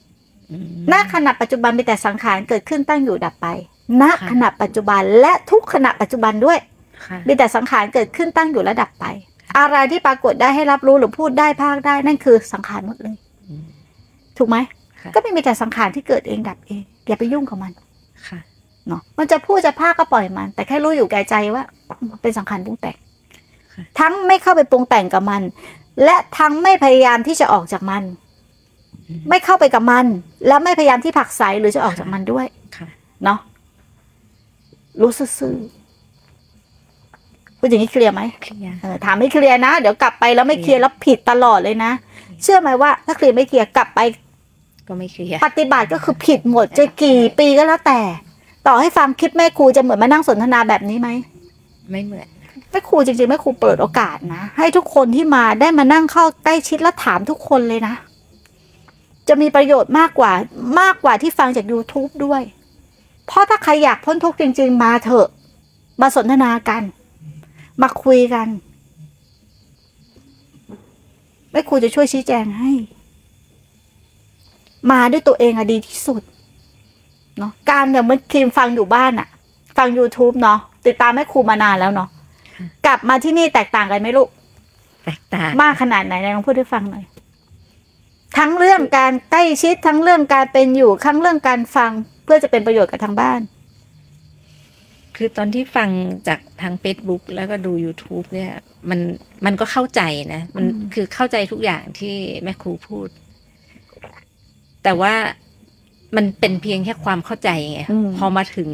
[0.50, 3.46] อืมณขณะปัจจุบันมีแต่สังขารเกิดขึ้นตั้งอยู่ดับไป
[4.02, 6.58] ณค่ะขณะปัจจุบันและทุกขณะปัจจุบันด้วย
[7.06, 9.04] ค่ะมีแต่สังขารเกิดขึ้นตั้งอยู่และดับไป
[9.58, 13.16] อะไรที่ปรากฏได้ให้รับรู้หรือพูดได้ภาคได้นั่นคือสังขารหมดเลย
[13.48, 13.64] อืม
[14.38, 14.75] ถูกไหมค่ะ
[15.14, 17.72] ก็ไม่มีแต่สังขารที่เกิดเองดับเอง อย่าไปยุ่งกับมัน
[18.28, 18.38] ค่ะ
[18.88, 21.62] เนาะมันจะพูดจะภาคก็ปล่อยมัน แต่แค่รู้อยู่แก่ใจว่า
[22.22, 22.96] เป็นสังขารปรุงแต่ง
[23.74, 25.42] ค่ะทั้งไม่เข้าไปปรุงแต่งกับมัน
[26.04, 28.02] และทั้งไม่พยายามที่จะออกจากมัน
[29.28, 30.06] ไม่เข้าไปกับมัน
[30.46, 32.88] และไม่พยายามที่ผลักไสหรือจะออกจากมันด้วยค่ะ
[33.24, 33.38] เนาะ
[35.00, 41.92] รู้ซื่อๆพูดอย่างนี้เคลียร์ไหมเคลียร์เออถามไม่เคลียร์นะ เดี๋ยวกลับไปแล้วไม่เคลียร์แล้วผิดตลอดเลยนะ
[42.42, 44.00] เชื่อไหมว่า ถ้าเคลียร์ไม่เคลียร์กลับไป
[44.88, 48.00] ก็ไม่เคลียร์ปฏิบัติก็คือผิดหมดจะกี่ปีก็แล้วแต่
[48.66, 51.08] ต่อให้ฟังคลิปแม่ครูจะเหมือนมานั่งสนทนาแบบนี้ไหม
[51.90, 52.28] ไม่เหมือน
[52.70, 57.94] แม่ครูจริงๆแม่ครูเปิดโอกาสนะ ให้ทุกคนที่มาได้มานั่งเข้าใกล้ชิดและถามทุกคนเลยนะ
[59.28, 60.32] จะมีประโยชน์มากกว่า
[60.80, 62.42] มากกว่าที่ฟังจาก YouTube ด้วย
[63.26, 65.28] เพราะถ้าใครอยากพ้นทุกข์จริง ๆ มาเถอะ
[66.00, 66.82] มาสนทนากัน
[67.82, 68.48] มาคุยกัน
[71.50, 72.72] แม่ครูจะช่วยชี้แจงให้
[74.92, 76.22] มาด้วยตัวเองอะดีที่สุด
[77.38, 79.28] เนาะการเนี่ยเมื่อทีมฟังอยู่บ้านอะ
[79.78, 82.08] ฟัง YouTube เนาะติดตามแม่ครูมานานแล้วเนาะ
[82.86, 84.28] กลับมาที่นี่แตกต่างกันไหมลูก
[85.04, 87.04] แตกต่าง มากขนาดไหนไหนลองพูดให้ฟังหน่อย
[88.38, 91.90] ทั้งเรื่องการใกล้ชิดทั้งเรื่องการเป็นอยู่ทั้งเรื่องการฟัง
[92.24, 93.40] เพื่อจะเป็นประโยชน์กับทางบ้าน
[95.16, 95.88] คือตอนที่ฟัง
[96.28, 98.52] จากทาง Facebook แล้วก็ดู YouTube เนี่ย
[98.90, 99.00] มัน
[99.44, 100.00] มันก็เข้าใจ
[100.34, 103.08] นะ มันอืมคือเข้าใจทุกอย่างที่แม่ครูพูด
[104.86, 105.14] แต่ว่า
[106.16, 107.80] มันเป็นเพียงแค่ความเข้าใจไง
[108.18, 108.68] พอมาถึง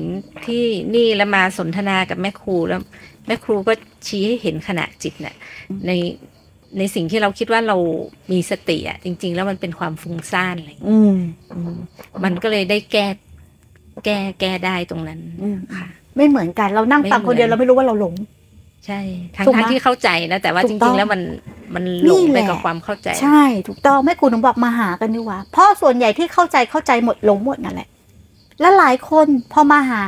[0.46, 2.80] ที่นี่แล้วมาสนทนากับแม่ครูแล้ว
[3.26, 3.72] แม่ครูก็
[4.06, 5.36] ชี้ให้เห็นขณะจิตเนี่ย
[5.86, 5.92] ใน
[6.78, 7.76] ในสิ่งที่เราคิดว่าเรา
[8.32, 11.16] มีสติอะจริง ๆ แล้วมันเป็นความฟุ้งซ่านอะไรอย่างเงี้ยอืม
[11.52, 11.76] อืม
[12.24, 13.06] มันก็เลยได้แก้
[14.04, 18.14] แก้แก้ได้ตรงนั้นอืมค่ะ ไม่เหมือนกันเรานั่งฟังคนเดียวเราไม่รู้ว่าเราหลง
[18.86, 19.00] ใช่
[19.36, 21.20] ทั้งถูกไหมทั้งที่เข้าใจนะแต่ว่าถูจกต้ริองงๆแล้วมัน
[21.74, 27.88] มันหลงนี่ไปแหละกับความเข้าใจ ใช่ ถูกต้องแม่ครูถึงบอกมาหากันดีกว่าเพราะส่วนใหญ่ที่เข้าใจเข้าใจหมดหลงหมดนั่นแหละ
[28.60, 30.04] และหลายคนพอมาหา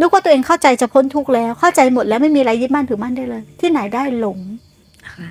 [0.00, 4.38] นึกว่าตัวเองเข้าใจจะพ้นทุกข์แล้ว เข้าใจหมดแล้วไม่มีอะไรยึดมั่นถือมั่นได้เลย ที่ไหนได้หลง
[5.10, 5.28] ค่ะ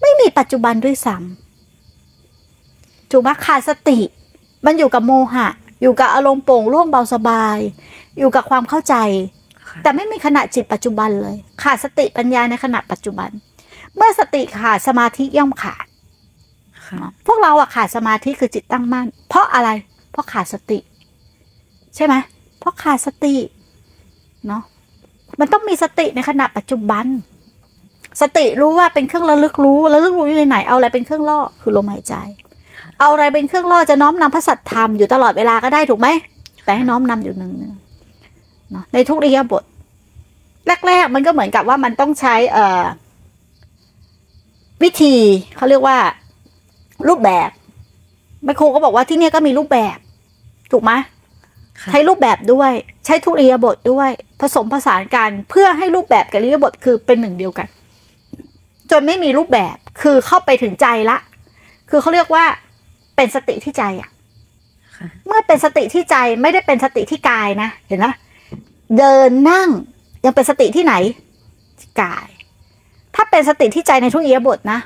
[0.00, 3.98] ไม่มีปัจจุบันด้วยซ้ำถูกไหมขาดสติ
[4.66, 5.48] มันอยู่กับโมหะ
[5.82, 7.58] อยู่กับอารมณ์โปร่งโล่งเบาสบาย
[8.18, 9.41] อยู่กับความเข้าใจค่ะ
[9.82, 13.30] แต่ไม่มีขณะจิตปัจจุบันเลย ขาดสติปัญญาในขณะปัจจุบัน
[13.96, 15.86] เมื่อสติขาดสมาธิย่อมขาด
[16.86, 19.70] ค่ะพวกเราอะขาดสมาธิคือจิตตั้งมั่น เพราะอะไร
[20.12, 20.78] เพราะขาดสติ
[21.96, 22.14] ใช่ไหม
[22.58, 23.34] เพราะขาดสติ
[24.46, 24.62] เนาะ
[25.40, 27.06] มันต้องมีสติในขณะปัจจุบัน
[28.20, 32.14] สติรู้ว่าเป็นเครื่องระลึกรู้ระลึกรู้อยู่ในไหนเอาอะไรเป็นเครื่องล่อคือลมหายใจ
[33.00, 36.08] เอาอะไรเป็นเครื่องล่อจะน้อมนำพระสัตธรรมอยู่ตลอดเวลาก็ได้ถูกไหม
[36.64, 37.81] แต่ให้น้อมนำอยู่หนึ่งๆ
[38.72, 39.64] เนาะในทุกอิริยาบท
[40.86, 42.84] แรกๆมันก็เหมือนกับว่ามันต้องใช้เอ่อ
[44.82, 45.14] วิธี
[45.56, 45.98] เขาเรียกว่า
[47.08, 47.50] รูปแบบ
[48.44, 49.96] แม่ครูก็บอกว่าที่เนี่ยก็มีรูปแบบ
[50.72, 50.92] ถูกไหม
[51.80, 52.72] ค่ะใช้รูปแบบด้วย
[53.06, 57.66] ใช้ทุกอิริยาบทด้วย ผสมผสานกันเพื่อให้รูปแบบกับอิริยาบทคือเป็นหนึ่งเดียวกัน
[58.90, 61.18] จนไม่มีรูปแบบคือเข้าไปถึงใจละ
[61.90, 62.44] คือเขาเรียกว่า
[63.16, 64.10] เป็นสติที่ใจอะ
[64.96, 68.06] ค่ะเมื่อเป็นสติที่ใจไม่ได้เป็นสติที่กายนะ เห็นไหม
[68.98, 69.68] เดินนั่ง
[70.24, 70.94] ยังเป็นสติที่ไหน
[72.00, 72.26] กาย
[73.14, 74.78] ถ้าเป็นสติที่ใจในทุกเอิริยบทนะ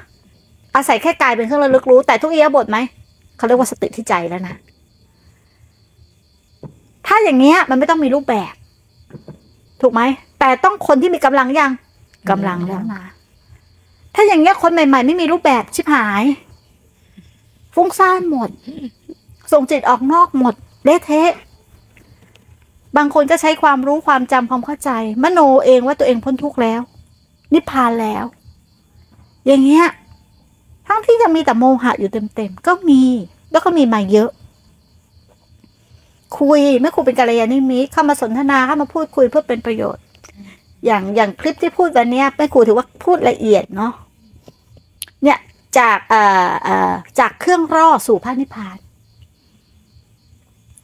[0.74, 2.78] อาศัยแค่กายเป็นเครื่องระลึกรู้ แต่ทุกเอิริยบทไหม
[3.36, 4.55] เขาเรียกว่าสติที่ใจแล้วนะ
[7.07, 8.55] ถ้าอย่างเงี้ยมันไม่ต้องมีรูปแบบ
[9.80, 10.03] ถูกไหม
[10.38, 11.72] แต่ต้องคนที่มีกำลังยัง
[12.30, 13.03] กำลังแล้วนะ
[14.14, 16.24] ถ้าอย่างเงี้ยคนใหม่ ๆ ไม่มีรูปแบบชิบหาย
[17.74, 18.51] ฟุ้งซ่านหมด
[19.53, 21.32] ส่งจิตออกนอกหมดเละเทะ
[22.97, 24.91] บางคนก็ใช้ความรู้ความจำความเข้าใจ
[25.22, 26.80] มโนเองว่าตัวเองพ้นทุกข์แล้ว
[27.53, 28.24] นิพพานแล้ว
[29.47, 29.87] อย่างเงี้ย
[30.87, 33.03] ทั้งที่ยังมีแต่โมหะอยู่เต็มๆก็มี
[33.51, 34.30] แล้วก็มีมาเยอะ
[36.39, 40.03] คุยแม่ครูเป็นกัลยาณมิตรเข้ามาสนทนาเข้ามาพูดคุยเพื่อเป็นประโยชน์
[40.87, 43.93] อย่างอย่างคลิปที่พูดวันนี้แม่ครูถือว่าพูดละเอียดเนาะ
[45.22, 45.39] เนี่ย
[45.78, 48.76] จากเอ่อเอ่อจากเครื่องร่อสู่พระนิพพาน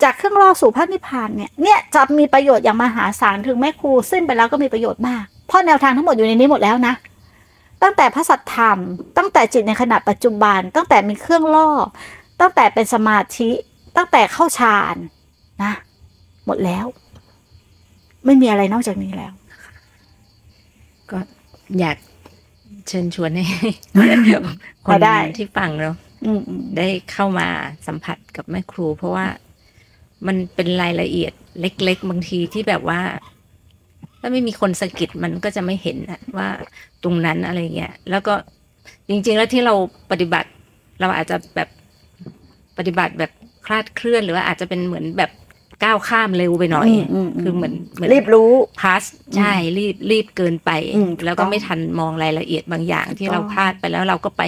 [0.02, 6.94] จากเครื่องร่อสู่พระนิพพานเนี่ยเนี่ยจะมีประโยชน์อย่างมหาศาลถึงแม่ครูสิ้นไปแล้วก็มีประโยชน์มากเพราะแนวทางทั้งหมดอยู่ในนี้หมดแล้วนะ
[7.82, 8.78] ตั้งแต่พระสัทธรรม
[9.18, 11.70] ตั้งแต่จิตในขณะปัจจุบัน ตั้งแต่มีเครื่องล่อ
[12.40, 13.50] ตั้งแต่เป็นสมาธิ
[13.96, 14.96] ตั้งแต่เข้าฌาน
[15.62, 15.72] นะ
[16.46, 16.86] หมดแล้ว
[18.24, 19.32] ไม่มีอะไรนอกจากนี้แล้ว
[21.10, 21.18] ก็
[21.78, 21.96] อยาก
[22.88, 23.44] เชิญชวนให้
[24.84, 25.90] พอได้ที่ฟังเรา
[26.24, 27.48] อืมอืมได้เข้ามา
[27.86, 29.26] สัมผัสกับแม่ครู เพราะว่า
[30.26, 33.00] มันเป็นรายละเอียดเล็ก ๆ บางทีที่แบบว่า
[34.20, 36.48] ถ้าไม่มีคนสะกิดมันก็จะไม่เห็นอะว่า
[37.02, 38.34] ตรงนั้นอะไรเงี้ยแล้วก็
[39.08, 39.74] จริง ๆ แล้วที่เรา
[40.10, 40.50] ปฏิบัติ
[41.00, 41.68] เราอาจจะแบบ
[42.78, 43.30] ปฏิบัติแบบ
[43.66, 45.30] คลาดเคลื่อนหรือว่าอาจจะเป็นเหมือนแบบ
[45.84, 48.50] ก้าวข้ามเร็วไปหน่อยอืมคือเหมือนเหมือนรีบรู้
[48.80, 49.02] พาส
[49.36, 54.42] ใช่รีบรีบเกินไปอืมถูกแล้วก็ไม่ทันมองรายละเอียดบางอย่างที่ถูกต้เราองพลาดไปแล้วเราก็ไป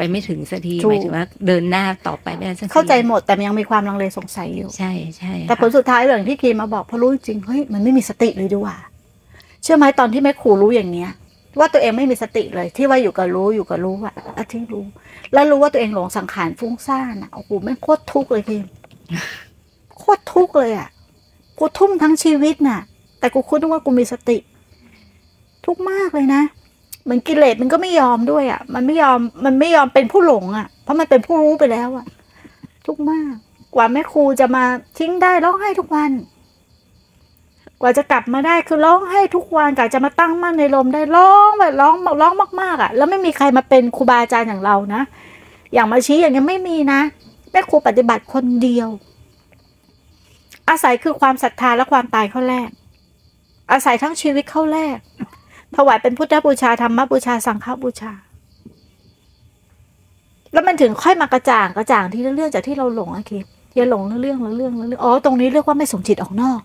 [0.00, 8.76] ไปไม่ถึงสักทีถูกหมายถึงว่าเดินหน้าต่อไปไม่ได้สักทีเข้าใจหมดแต่มันยังมีความลังเลสงสัยอยู่ ใช่ใช่แต่ผลสุดท้ายอย่างที่คีมาบอกพอรู้จริงเฮ้ยมันไม่มีสติเลยดีกว่า
[9.62, 11.10] เชื่อไหมตอนที่แม่ครูรู้อย่างเนี้ย
[11.58, 14.84] ว่าตัวเองไม่มีสติเลย ที่ว่าอยู่กับรู้อยู่กับรู้อะอะที่รู้
[15.32, 18.64] แล้วรู้ว่าตัวเองหลงสังขารฟุ้งซ่านอะโอ้โหแม่งโคตรทุกข์เลยคีม
[19.98, 20.88] โคตรทุกข์เลยอะ
[21.58, 22.80] กูทุ่มทั้งชีวิตน่ะ
[23.18, 24.36] แต่กูคิดว่ากูมีสติ
[25.64, 26.59] ทุกข์มากเลยนะเห
[27.08, 32.06] มือนกิเลสมันก็ไม่ยอมด้วยอะมันไม่ยอมมันไม่ยอมเป็นผู้หลงอะเพราะมันเป็นผู้รู้ไปแล้วอะ
[32.86, 33.34] ทุกมาก
[33.74, 34.64] กว่าแม่ครูจะมา
[34.98, 36.12] ทิ้งได้ร้องไห้ทุกวัน
[37.80, 45.02] กว่าจะกลับมาได้คือร้องไห้ทุกวันกว่าจะมาตั้งมั่นในลมได้ร้องแบบร้องร้องมากๆอะ แล้วไม่มีใครมาเป็นครูบาอาจารย์อย่างเรานะ
[45.74, 47.00] อย่างมาชี้อย่างนี้ยไม่มีนะ
[47.52, 48.88] แม่ครูปฏิบัติคนเดียว
[50.68, 52.70] อาศัยคือความศรัทธาและความตายเข้าแรก
[53.72, 54.96] อาศัยทั้งชีวิตเข้าแรก
[55.76, 58.12] ถวายเป็นพุทธบูชาธรรมบูชาสังฆบูชา
[60.52, 66.60] แล้วมันถึงค่อยมากระจ่างกระจ่างที่เรื่องจากที่เราหลงอะคิดที่าหลงเรื่องเรื่องเรื่องอ๋อตรงนี้เรียกว่าไม่ส่งจิตออกนอก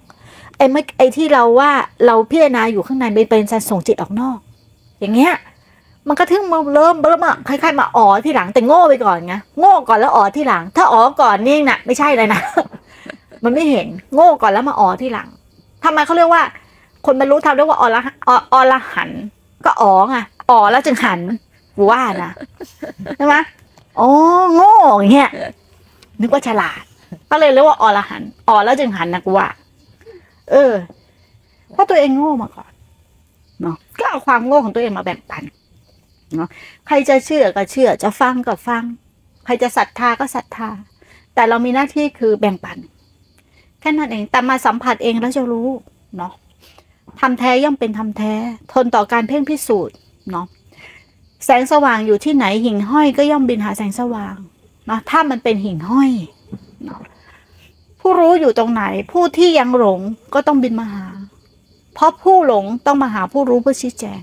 [0.58, 1.72] ไอ้ไม่ไอ้ที่เราว่า
[2.06, 4.38] เราพิจารณาอยู่ข้างในเป็นเป็นการส่งจิตออกนอก
[5.00, 5.34] อย่างเงี้ย
[6.08, 12.42] มันก็ถึงมาเริ่มเริ่มอะคล้ายๆมาอ๋อที่หลังแต่โง่ไปก่อนไงโง่ก่อนแล้วอ๋อที่หลัง ถ้าอ๋อก่อนนี่น่ะ ไม่ใช่เลยนะ
[13.44, 15.28] มันไม่เห็นโง่ก่อนแล้วมาอ๋อที่หลัง
[15.84, 16.44] ทำไมเขาเรียกว่า
[17.06, 19.10] คนบรรลุธรรมเรียกว่าอรหออรหัน
[19.66, 20.18] ก็อ๋อไง
[20.50, 21.20] อ๋อแล้วจึงหัน
[21.76, 22.32] กูว่านะ
[23.18, 23.36] ใช่ไหม
[24.00, 24.10] อ๋อ
[24.54, 25.32] โง่อย่างเงี้ย
[26.20, 26.84] นึกว่าฉลาด
[27.32, 29.48] ก็เลยเรียกว่าอรหันอ๋อแล้วจึงหันนะกูว่า
[30.52, 30.74] เออ
[31.72, 32.72] เพราะตัวเองโง่มาก่อน
[33.62, 35.44] เนาะก็เอาความโง่ของตัวเองมาแบ่งปัน
[36.36, 36.50] เนาะ
[36.88, 38.84] ใครจะเชื่อก็เชื่อ จะฟังก็ฟัง
[39.46, 40.70] ใครจะศรัทธาก็ศรัทธา
[41.36, 42.78] แต่เรามีหน้าที่คือแบ่งปัน
[43.80, 45.70] แค่นั้นเองแต่มาสัมผัสเองแล้วจะรู้
[46.18, 46.34] เนาะ
[47.22, 48.34] ทำแท้ย่อมเป็นทำแท้
[48.74, 49.96] ทนต่อการเพ่งพิสูจน์
[50.32, 50.46] เนาะ
[51.46, 54.36] แสงสว่างอยู่ที่ไหนหิ่งห้อยก็ย่อมบินหาแสงสว่าง
[54.88, 56.12] เนาะถ้ามันเป็นหิ่งห้อย
[56.86, 57.02] เนาะ
[58.00, 60.00] ผู้รู้อยู่ตรงไหน ผู้ที่ยังหลง
[60.34, 61.06] ก็ต้องบินมาหา
[61.94, 64.20] เพราะผู้หลงต้องมาหาผู้รู้เพื่อชี้แจง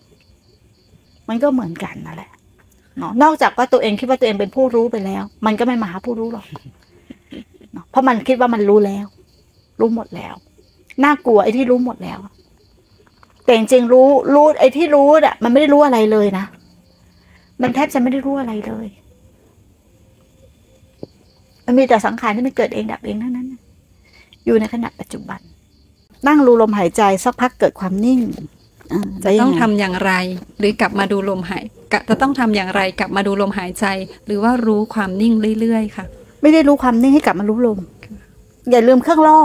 [1.29, 2.31] มันก็เหมือนกันนั่นแหละ
[2.99, 6.47] เนาะนอกจากว่าตัวเองคิดว่าตัวเองเป็นผู้รู้ไปแล้ว มันก็ไม่มาหาผู้รู้หรอก
[7.73, 9.07] เนาะเพราะมันคิดว่ามันรู้แล้ว
[9.81, 10.35] รู้หมดแล้ว
[11.05, 12.19] น่ากลัวไอ้ที่รู้หมดแล้ว
[13.45, 16.45] แต่จริงๆรู้รู้ไอ้ที่รู้อะมันไม่ได้รู้อะไรเลยนะ
[17.63, 18.87] มันแทบจะไม่ได้รู้อะไรเลย
[21.67, 23.61] มันมีแต่สังขารที่มันเกิดเองดับเองเท่านั้นน่ะ
[24.45, 25.41] อยู่ในขณะปัจจุบัน
[26.29, 28.21] นั่งรู้ลมหายใจสักพักเกิดความนิ่ง
[28.93, 30.13] อ่าจะแล้วยัต้องไทำอย่างไร
[30.59, 33.87] หรือกลับมาดูลมหายกะจะต้องทำอย่างไรกลับมาดูลมหายใจ
[34.27, 36.05] หรือว่ารู้ความนิ่งเรื่อยๆค่ะ
[36.43, 37.79] ไม่ได้รู้ความนิ่งให้กลับมารู้ลม
[38.71, 39.39] อย่าลืมเครื่องล่อ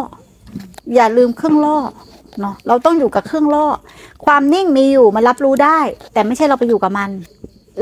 [0.95, 1.77] อย่าลืมเครื่องล่อ
[2.41, 3.65] เนาะเราต้องอยู่กับเครื่องล่อ
[4.25, 5.79] ความนิ่งมีอยู่มันรับรู้ได้
[6.13, 7.09] แต่ไม่ใช่เราไปอยู่กับมัน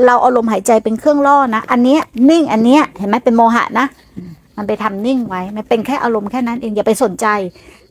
[0.06, 2.00] เราเอาลมหายใจเป็นเครื่องล่อนะ อันเนี้ย
[2.30, 3.86] นิ่งอันเนี้ยเห็นไหมเป็นโมหะนะ
[4.56, 7.26] มันไปทำนิ่งไว้ มันเป็นแค่อารมณ์แค่นั้นเองอย่าไปสนใจ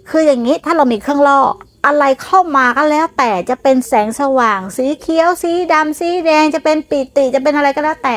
[0.10, 1.40] คืออย่างนี้ถ้าเรามีเครื่องล่อ
[1.86, 8.16] อะไรเข้ามาก็แล้ว แต่จะเป็นแสงสว่าง สีเขียวสีดำสีแดงจะเป็นปีติจะเป็นอะไรก็แล้วแต่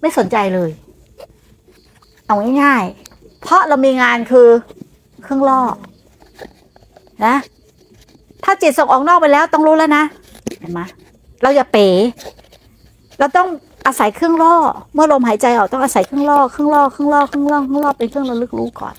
[0.00, 0.70] ไม่สนใจเลย
[2.26, 4.48] เอาง่ายๆเพราะเรามีงานคือ
[5.22, 5.60] เครื่องล่อ
[7.26, 7.34] นะ
[8.44, 10.04] ถ้าจิตส่งออกนอกไปแล้วต้องรู้แล้วนะ
[10.60, 10.80] เห็นไหม
[11.42, 11.86] เราอย่าเป๋
[13.18, 13.48] เราต้อง
[13.86, 14.54] อาศัยเครื่องล่อ
[14.94, 18.94] เมื่อลมหายใจออกต้องอาศัยเครื่องล่อเครื่องล่อเครื่องล่อเครื่องล่อเครื่องล่อเป็นเครื่องระลึกรู้ก่อน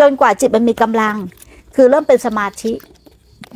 [0.00, 1.16] จนกว่าจิตมันมีกำลัง
[1.76, 2.72] คือเริ่มเป็นสมาธิ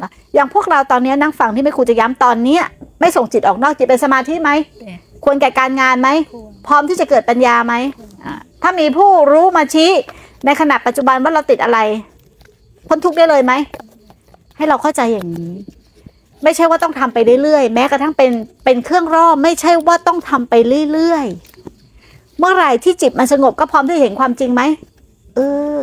[0.03, 2.63] นะอย่างพวกเราตอนนี้นั่งฟังที่แม่ครูจะย้ำตอนเนี้ย
[3.01, 4.51] ไม่ส่งจิตออกนอกจิตเป็นสมาธิไหม
[5.25, 6.09] ควรแก่การงานไหม
[6.67, 7.75] พร้อมที่จะเกิดปัญญาไหม
[8.25, 8.33] อ่า
[8.63, 9.91] ถ้ามีผู้รู้มาชี้
[10.45, 11.79] ในขณะปัจจุบันว่าเราติดอะไร
[12.89, 13.53] พ้นทุกข์ได้เลยไหม
[14.57, 15.53] ให้เราเข้าใจอย่างนี้
[16.43, 18.33] ไม่ใช่ว่าต้องทำไปเรื่อยๆ แม้กระทั่งเป็น
[18.65, 20.55] เป็นเครื่องร่อไม่ใช่ว่าต้องทำไป
[20.93, 24.63] เรื่อยๆ เมื่อไหร่ที่จิตมันสงบก็พร้อมที่จะเห็นความจริงไหม
[25.37, 25.41] เอ
[25.77, 25.81] อ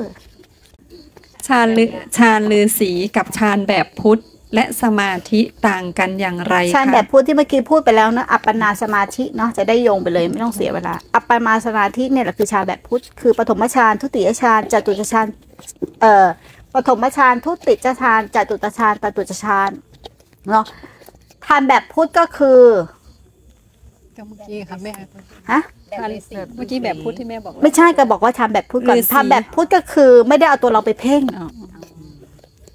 [1.47, 4.22] ฌานลือฌานลือสีกับฌานแบบพุทธ
[4.55, 15.26] และสมาธิต่างกันอย่างไรฌานคะแบบพูดที่เมื่อกี้พูดไปแล้วนะอัปปนาสมาธิเนาะจะได้โยงไปเลยไม่ต้องเสียเวลา อัปปนาสมาธิเนี่ยแหละคือฌานแบบพุทธคือปฐมฌานทุติยฌานจตุตฌาน
[16.01, 16.28] เอ่อ
[16.74, 19.69] ปฐมฌานทุติยฌานจตุตฌานตตุตฌาน
[20.49, 20.65] เนาะ
[21.45, 22.61] ฌานแบบพุทธก็คือ
[24.17, 24.91] ก็เมื่อกี้ค่ะแม่
[25.51, 25.59] ฮะ
[25.97, 26.09] ฌาน
[26.55, 31.47] เมื่อกี้แบบพุทธที่แม่บอกไม่ใช่ก็บอกว่าฌานแบบพุทธก่อนฤาษีฌานแบบพุทธก็คือ ไม่ได้เอาตัวเราไปเพ่งอ๋อ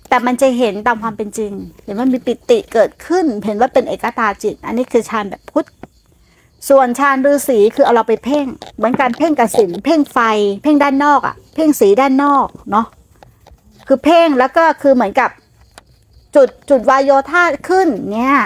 [0.09, 1.53] แต่มันจะเห็นตามความเป็นจริง
[1.84, 5.66] เห็นว่ามีปิติเกิดขึ้น เห็นว่าเป็นเอกตาจิต อันนี้คือฌานแบบพุทธ
[6.68, 10.18] ส่วนฌานฤาษีคือเอาเราไปเพ่ง เหมือนการเพ่งกสินเพ่งไฟ
[10.62, 12.86] เพ่งด้านนอกอะเพ่งสีด้านนอกเนาะ
[13.87, 15.30] คือเพ่งแล้วก็คือเหมือนกับ
[16.34, 18.39] จุดจุดวายโยธาขึ้นเนี่ย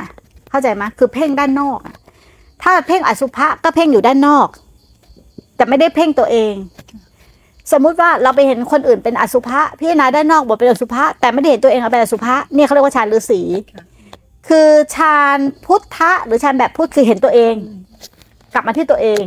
[0.50, 1.78] เข้าใจไหมคือเพ่งด้านนอก
[2.62, 4.48] ถ้าเพ่งอสุภะก็เพ่งอยู่ด้านนอก
[5.56, 6.54] แต่ไม่ได้เพ่งตัวเอง
[7.72, 13.40] สมมุติว่าเราไปเห็นคนอื่นเป็นอสุภะพิจารณาด้านนอกบอกเป็นอสุภะแต่ไม่ได้เห็นตัวเองเป็นอสุภะเนี่ยเขาเรียกว่าฌานฤาษี
[14.48, 17.54] คือฌานพุทธะหรือฌานแบบพุทธคือเห็นตัวเอง
[18.54, 19.22] กลับมาที่ตัวเอง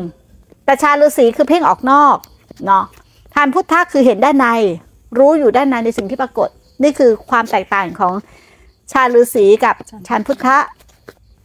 [0.66, 2.18] แต่ฌานฤาษีคือเพ่งออกนอก
[2.66, 2.84] เนาะ
[3.34, 4.48] ฌานพุทธะคือเห็นด้านใน
[5.18, 6.50] รู้อยู่ด้านในในสิ่งที่ปรากฏ
[6.84, 8.14] นี่คือความแตกต่างของ
[8.92, 9.76] ฌานฤาษีกับ
[10.08, 10.58] ฌานพุทธะ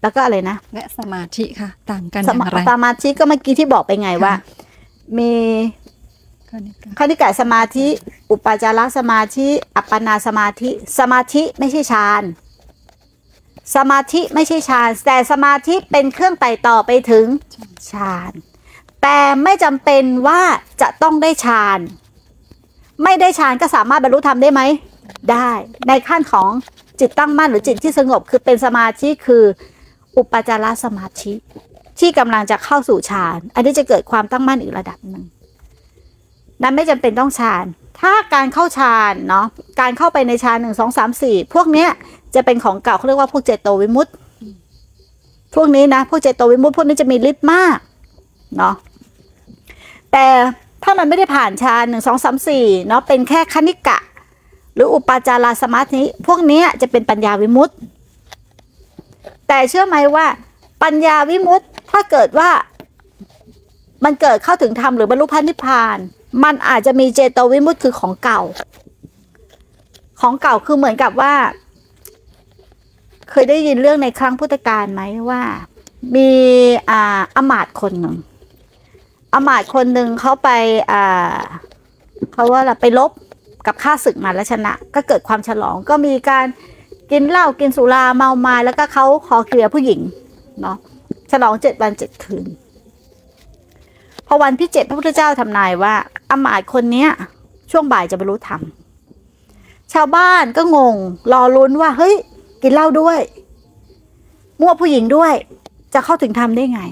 [0.02, 4.32] แล้วก็อะไรนะ และสมาธิค่ะ ต่างกันอสย่างมาไรสมาธิก็เมื่อกี้ที่บอกไปไงว่า
[5.18, 5.32] มี
[6.50, 7.86] คณิกาคณิกะสมาธิ
[8.30, 12.22] อุปจารสมาธิ อัปปนาสมาธิ สมาธิไม่ใช่ฌาน
[13.76, 17.26] สมาธิไม่ใช่ฌานแต่สมาธิเป็นเครื่องไต่ต่อไปถึง
[17.92, 18.32] ฌาน
[19.02, 20.40] แต่ไม่จำเป็นว่า
[20.80, 21.78] จะต้องได้ฌาน
[23.04, 24.62] ไม่ได้ฌานก็สามารถบรรลุธรรมได้ไหม
[25.32, 25.50] ได้
[25.88, 26.50] ในขั้นของ
[27.00, 29.44] จิตตั้งมั่นหรือจิตที่สงบคือเป็นสมาธิคือ
[30.16, 31.32] อุปจารสมาธิ
[31.98, 35.24] ที่กำลังจะเข้าสู่ฌานอันนี้จะเกิดความตั้งมั่นอีกระดับหนึ่ง
[36.62, 37.64] นั้นไม่จำเป็นต้องฌาน
[38.00, 39.46] ถ้าการเข้าฌานเนาะ
[39.80, 41.90] การเข้าไปในฌานหนึ่งสองสามสี่พวกเนี้ย
[42.34, 44.12] จะเป็นของเก่าเขาเรียกว่าพวกเจโตวิมุตติ
[45.54, 47.78] พวกนี้นะพวกเจโตวิมุตติพวกนี้จะมีฤทธิ์มาก
[48.56, 48.74] เนาะ
[50.12, 50.26] แต่
[50.90, 53.98] ถ้ามันไม่ได้ผ่านฌานหนึ่งสองสามสี่เนาะเป็นแค่คณิกะ
[54.74, 57.74] หรืออุปาจารสมาธิพวกนี้จะเป็นปัญญาวิมุตติ
[59.48, 60.26] แต่เชื่อไหมว่า
[60.82, 62.50] ปัญญาวิมุตติถ้าเกิดว่า
[64.04, 65.98] มันเกิดเข้าถึงธรรมหรือบรรลุพันธิพพาน
[66.44, 68.40] มันอาจจะมีเจโตวิมุตติคือของเก่า
[70.20, 71.34] ของเก่าคือเหมือนกับว่า
[73.30, 75.42] เคยได้ยินเรื่องในครั้งพุทธกาลไหมว่า
[76.14, 76.30] มี
[76.90, 78.16] อ่าอมาตย์คนหนึ่ง
[79.34, 80.50] อมาตคนหนึ่งเขาไป
[80.92, 81.38] อ่า
[82.32, 83.10] เขาว่าอะไรไปลบ
[83.66, 86.46] กับข้าศึกมาแล้วชนะ ก็เกิดความฉลองก็มีการ
[87.10, 90.00] กินเหล้ากินสุราเมาไมาแล้วก็เขาขอเคลียร์ผู้หญิง
[90.60, 90.76] เนาะ
[91.30, 92.46] ฉลองเจ็ดวันเจ็ดคืน
[94.26, 95.94] พอวันที่เจ็ดพระพุทธเจ้าทำนายว่า
[96.30, 97.10] อมาตคนเนี้ย
[97.70, 98.62] ช่วงบ่ายจะบรรลุธรรม
[99.92, 100.96] ชาวบ้านก็งง
[101.32, 102.14] รอลุ้นว่า เฮ้ย
[102.62, 103.18] กินเหล้าด้วย
[104.60, 105.32] มั่วผู้หญิงด้วย
[105.94, 106.82] จะเข้าถึงธรรมได้ไง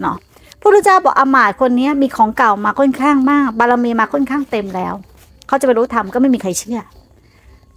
[0.00, 0.16] เนาะ
[0.60, 4.94] พระพุทธเจ้าบอกอมาตย์คนนี้มีของเก่ามาค่อนข้างมาก บารมีมาค่อนข้างเต็มแล้ว
[5.48, 6.80] เขาจะบรรลุธรรมก็ไม่มีใครเชื่อ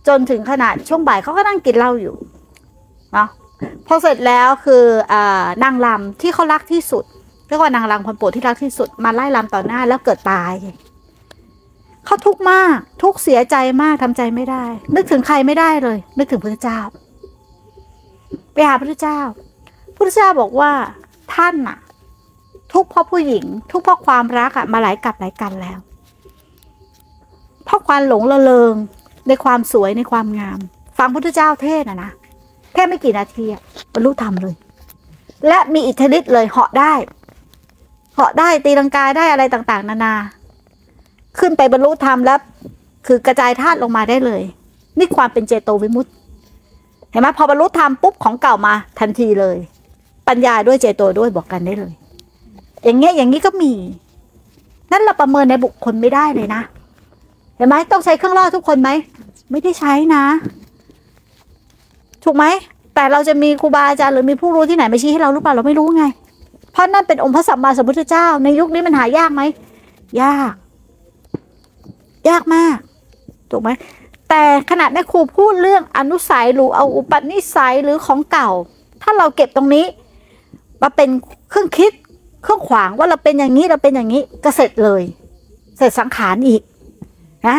[0.07, 2.15] จนถึงขนาดช่วงบ่ายเขาก็นั่งกินเหล้าอยู่
[3.13, 3.29] เนาะ
[3.87, 5.15] พอเสร็จแล้วคืออ
[5.63, 7.03] นางลำที่เขารักที่สุด
[7.47, 10.53] เรียกว่านางรำคนโปรดที่รักที่สุดมาไล่รำต่อหน้าแล้วเกิดตาย
[12.05, 14.63] เขาทุกข์มากทุกข์เสียใจมากทำใจไม่ได้
[14.95, 16.79] นึกถึงใครไม่ได้เลย นึกถึงพระเจ้า
[18.53, 19.19] ไปหาพระเจ้า
[19.95, 20.71] พระเจ้าบอกว่า
[21.35, 21.77] ท่านน่ะ
[22.73, 25.79] ทุกเพราะผู้หญิง ทุกเพราะความรักอะมาหลายกับหลายกันแล้ว
[27.65, 28.73] เพราะความหลงระเริง
[29.27, 30.59] ในความสวยในความงาม
[30.97, 32.11] ฟังพระเจ้าเทศนะนะ
[32.73, 33.61] แค่ไม่กี่นาทีอะ
[33.93, 34.55] บรรลุธรรมเลย
[35.47, 36.93] และมีอิทธิฤทธิ์เลยเหาะได้
[38.15, 40.13] เหาะได้ตีลังกาได้อะไรต่างๆ นานา
[41.39, 42.39] ขึ้นไปบรรลุธรรมแล้ว
[43.07, 44.41] คือกระจายธาตุลงมาได้เลย
[44.97, 46.11] นี่ความเป็นเจโตวิมุตติ
[47.11, 49.57] เห็นไหมพอบรรลุธรรมปุ๊บของเก่ามาทันทีเลย
[50.27, 51.93] ปัญญาด้วยเจโตด้วยบอกกันได้เลย
[52.83, 53.73] อย่างเงี้ยอย่างนี้ก็มี
[54.91, 56.61] นั่นเราประเมินในบุคคลไม่ได้เลยนะ
[57.55, 58.89] เห็นไหมต้องใช้เครื่องล่อทุกคนไหม
[59.51, 60.23] ไม่ได้ใช้นะ
[62.23, 62.45] ถูกไหม
[62.95, 66.03] แต่เราจะมีครูบาอาจารย์หรือมีผู้รู้ที่ไหนมาชี้ให้เราหรือเปล่าเราไม่รู้ไง
[66.71, 69.41] เพราะนั่นเป็นองค์พระสัมมาสัมพุทธเจ้า ในยุคนี้มันหายากไหม
[70.21, 70.53] ยาก
[72.29, 72.77] ยากมาก
[73.51, 73.69] ถูกไหม
[74.29, 78.49] แต่ขนาดแม่ครูพูดเรื่องอนุสัยหรือเอาอุปนิสัยหรือของเก่า
[79.01, 79.85] ถ้าเราเก็บตรงนี้
[80.81, 81.09] มาเป็น
[81.49, 81.93] เครื่องคิด
[82.43, 85.03] เครื่องขวางว่าเราเป็นอย่างนี้เราเป็นอย่างนี้ก็เสร็จเลย
[85.77, 86.61] เสร็จสังขารอีก
[87.47, 87.57] นะ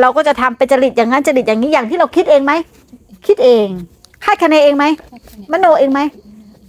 [0.00, 2.52] เราก็จะทำเป็นจริตอย่างนั้นจริตอย่างนี้อย่างที่เราคิดเองไหม
[3.26, 3.66] คิดเอง
[4.24, 4.84] คาดคะเนเองไหม
[5.52, 6.00] มโนเองไหม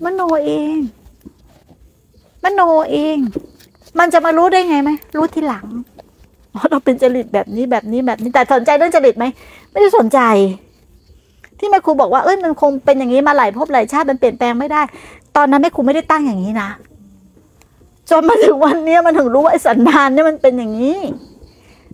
[0.03, 0.78] มโนเอง
[2.43, 2.61] มโน
[2.91, 3.17] เอง
[3.99, 5.65] มันจะมารู้ได้ไงไหมรู้ทีหลัง
[6.69, 9.26] เราเป็นจริตแบบนี้แบบนี้แบบนี้แต่สนใจเรื่องจริตไหม
[9.72, 10.19] ไม่ได้สนใจ
[11.59, 14.82] ที่แม่ครูบอกว่าเอ้ยมันคงเป็นอย่างนี้มาหลายภพหลายชาติมันเปลี่ยนแปลงไม่ได้
[15.36, 16.69] ตอนนั้นแม่ครูไม่ได้ตั้งอย่างนี้นะ
[18.12, 20.99] จนมาถึงวันนี้มันถึงรู้ว่าไอ้สันดานเนี่ยมันเป็นอย่างนี้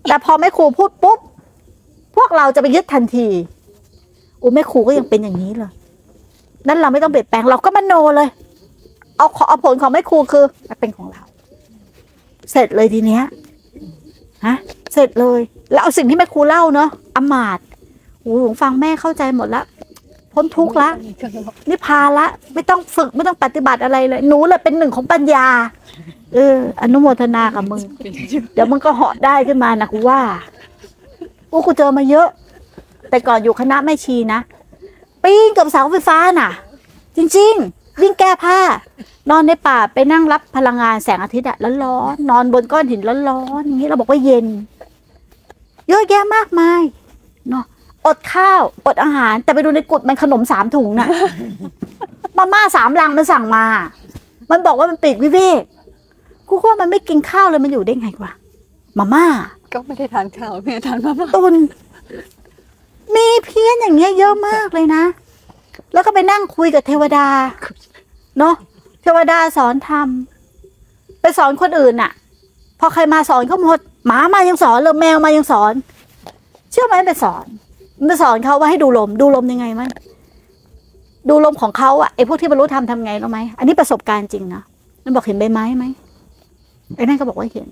[0.08, 1.20] แต่พอแม่ครูพูดปุ๊บ
[2.16, 3.28] พวกเราจะไปยึดทันที
[4.42, 5.72] อู้แม่ครูก็ยังเป็นอย่างนี้เลย
[6.68, 8.30] นั่นเราไม่ต้องเปลี่ยนแปลงเราก็มโนเลย
[9.18, 11.22] เอาขอเอาผลของแม่ครูคือมันเป็นของเรา
[12.52, 13.24] เสร็จเลยทีเนี้ย
[14.46, 14.56] ฮะ
[14.94, 15.40] เสร็จเลย
[15.72, 17.66] แล้วเอาสิ่งที่แม่ครูเล่าเนาะอมาตย์
[18.22, 19.64] โอ้โหฟังแม่เข้าใจหมดละ
[20.38, 20.90] พ้นทุกข์ละ
[21.70, 25.46] นิพพานละ ไม่ต้องฝึกไม่ต้องปฏิบัติอะไรเลย หนูเลยเป็นหนึ่งของปัญญา
[26.34, 27.82] เออ อนุโมทนากับมึง
[28.54, 30.20] เดี๋ยวมึงก็เหาะได้ขึ้นมานะกูว่า
[31.52, 32.28] กูกูเจอมาเยอะ
[33.10, 34.40] แต่ก่อนอยู่คณะแม่ชีนะ
[35.24, 36.52] ปีนกับเสาไฟฟ้าน่ะ
[37.18, 38.60] จริง ๆ วิ่งแก้ผ้า
[39.30, 44.46] นอนในป่าไปนั่งรับพลังงานแสงอาทิตย์อะร้อนๆนอนบนก้อนหินร้อนๆอย่างนี้เราบอกว่าเย็น
[45.90, 46.82] เยอะแยะมากมาย
[47.50, 47.66] เนาะ
[48.08, 51.08] อดข้าวอดอาหาร แต่ไปดูในกุดมันขนมสามถุงน่ะ
[52.38, 53.66] มาม่าสามลังมันสั่งมา
[54.52, 55.62] มันบอกว่ามันปีกวิเวก
[56.50, 58.32] กูก็ว่ามันไม่กินข้าวเลยมันอยู่ได้ไงวะ
[58.98, 59.26] มาม่า
[59.74, 61.56] ก็ไม่ได้ทานข้าวไม่ได้ทานมาม่าตุน
[63.16, 65.04] มีเพี้ยนอย่างเงี้ยเยอะมากเลยนะ
[65.94, 67.28] แล้วก็ไปนั่งคุยกับเทวดา
[68.40, 68.56] เนาะ
[69.02, 72.12] เทวดาสอนทำไปสอนคนอื่นน่ะ
[72.80, 75.74] พอใครมาสอนเขาหมด หมามายังสอนเลยแมวมายังสอน
[76.72, 77.46] เชื่อไหมไปสอน
[77.98, 79.90] มันไปสอนเขาว่าให้ดูลม ดูลมยังไงมั้ย
[81.30, 84.62] ดูลมของเขาอะไอพวกที่บรรลุธรรมทำไงรู้ไหมอันนี้ประสบการณ์จริงนะ
[85.04, 85.86] มันบอกเห็นใบไม้ไหม
[86.96, 87.68] ไอ้นั่นก็บอกว่าเห็น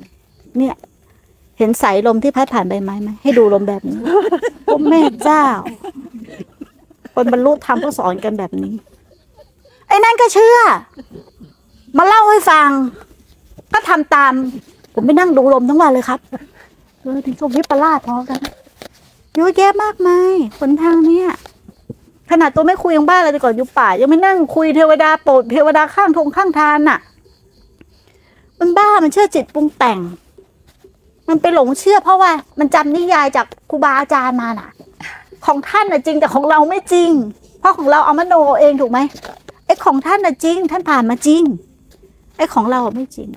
[0.57, 0.75] เนี่ย
[1.57, 3.97] เห็นสายลมที่พัดผ่านใบไม้ไหมให้ดูลมแบบนี้
[4.65, 5.43] โอ้แม่เจ้า
[7.13, 8.73] คนบรรลุธรรมก็สอนกันแบบนี้
[9.87, 10.57] ไอ้นั่นก็เชื่อ
[11.97, 12.69] มาเล่าให้ฟัง
[13.73, 14.33] ก็ทำตาม
[14.93, 16.19] ผมไปนั่งดูลมทั้งวันเลยครับ
[17.01, 18.39] เออถึงกับวิปลาสพอกัน
[19.35, 21.27] เยอะแยะมากมายหนทางเนี้ย
[22.29, 26.99] ขนาดตัวไม่คุยยังบ้าเลยแต่ก่อนอยู่ป่า ยังไม่นั่งคุยเทวดาโปรดเทวดาข้างทงข้างทานน่ะ
[28.59, 29.99] มันบ้ามันเชื่อจิตปรุงแต่ง
[31.27, 34.69] มันไปหลงเชื่อเพราะว่า มันจำนิยายจากครูบาอาจารย์มาน่ะ
[35.45, 37.11] ของท่านน่ะจริงแต่ของเราไม่จริง
[37.59, 38.99] เพราะของเราเอามโนเองถูกไหม
[39.65, 41.43] ไอ้ของท่านน่ะจริง ท่านผ่านมาจริง
[42.37, 43.29] ไอ้ของเราไม่จริง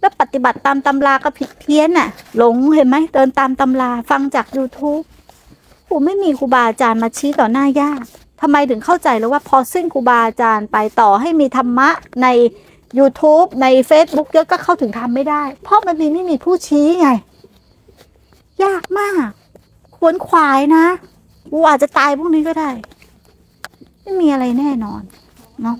[0.00, 5.04] แล้วปฏิบัติตามตำราก็ผิดเพี้ยนน่ะ หลงเห็นไหมเดินตามตำราฟังจาก youtube
[5.86, 8.04] โอ้ไม่มีครูบาอาจารย์มาชี้ต่อหน้ายาก
[8.40, 11.88] ทำไมถึงเข้าใจแล้วว่าพอสิ้นครูบาอาจารย์ไปต่อให้มีธรรมะ
[12.22, 12.28] ใน
[12.98, 17.08] YouTube ใน Facebook เยอะก็เข้าถึงธรรมไม่ได้ เพราะมันมีไม่มีผู้ชี้ไง
[18.64, 19.28] ยากมาก
[19.96, 20.84] ควรขวายนะ
[21.52, 22.70] กูอาจจะตายพวกนี้ก็ได้
[24.02, 25.02] ไม่มีอะไรแน่นอน
[25.62, 25.76] เนาะ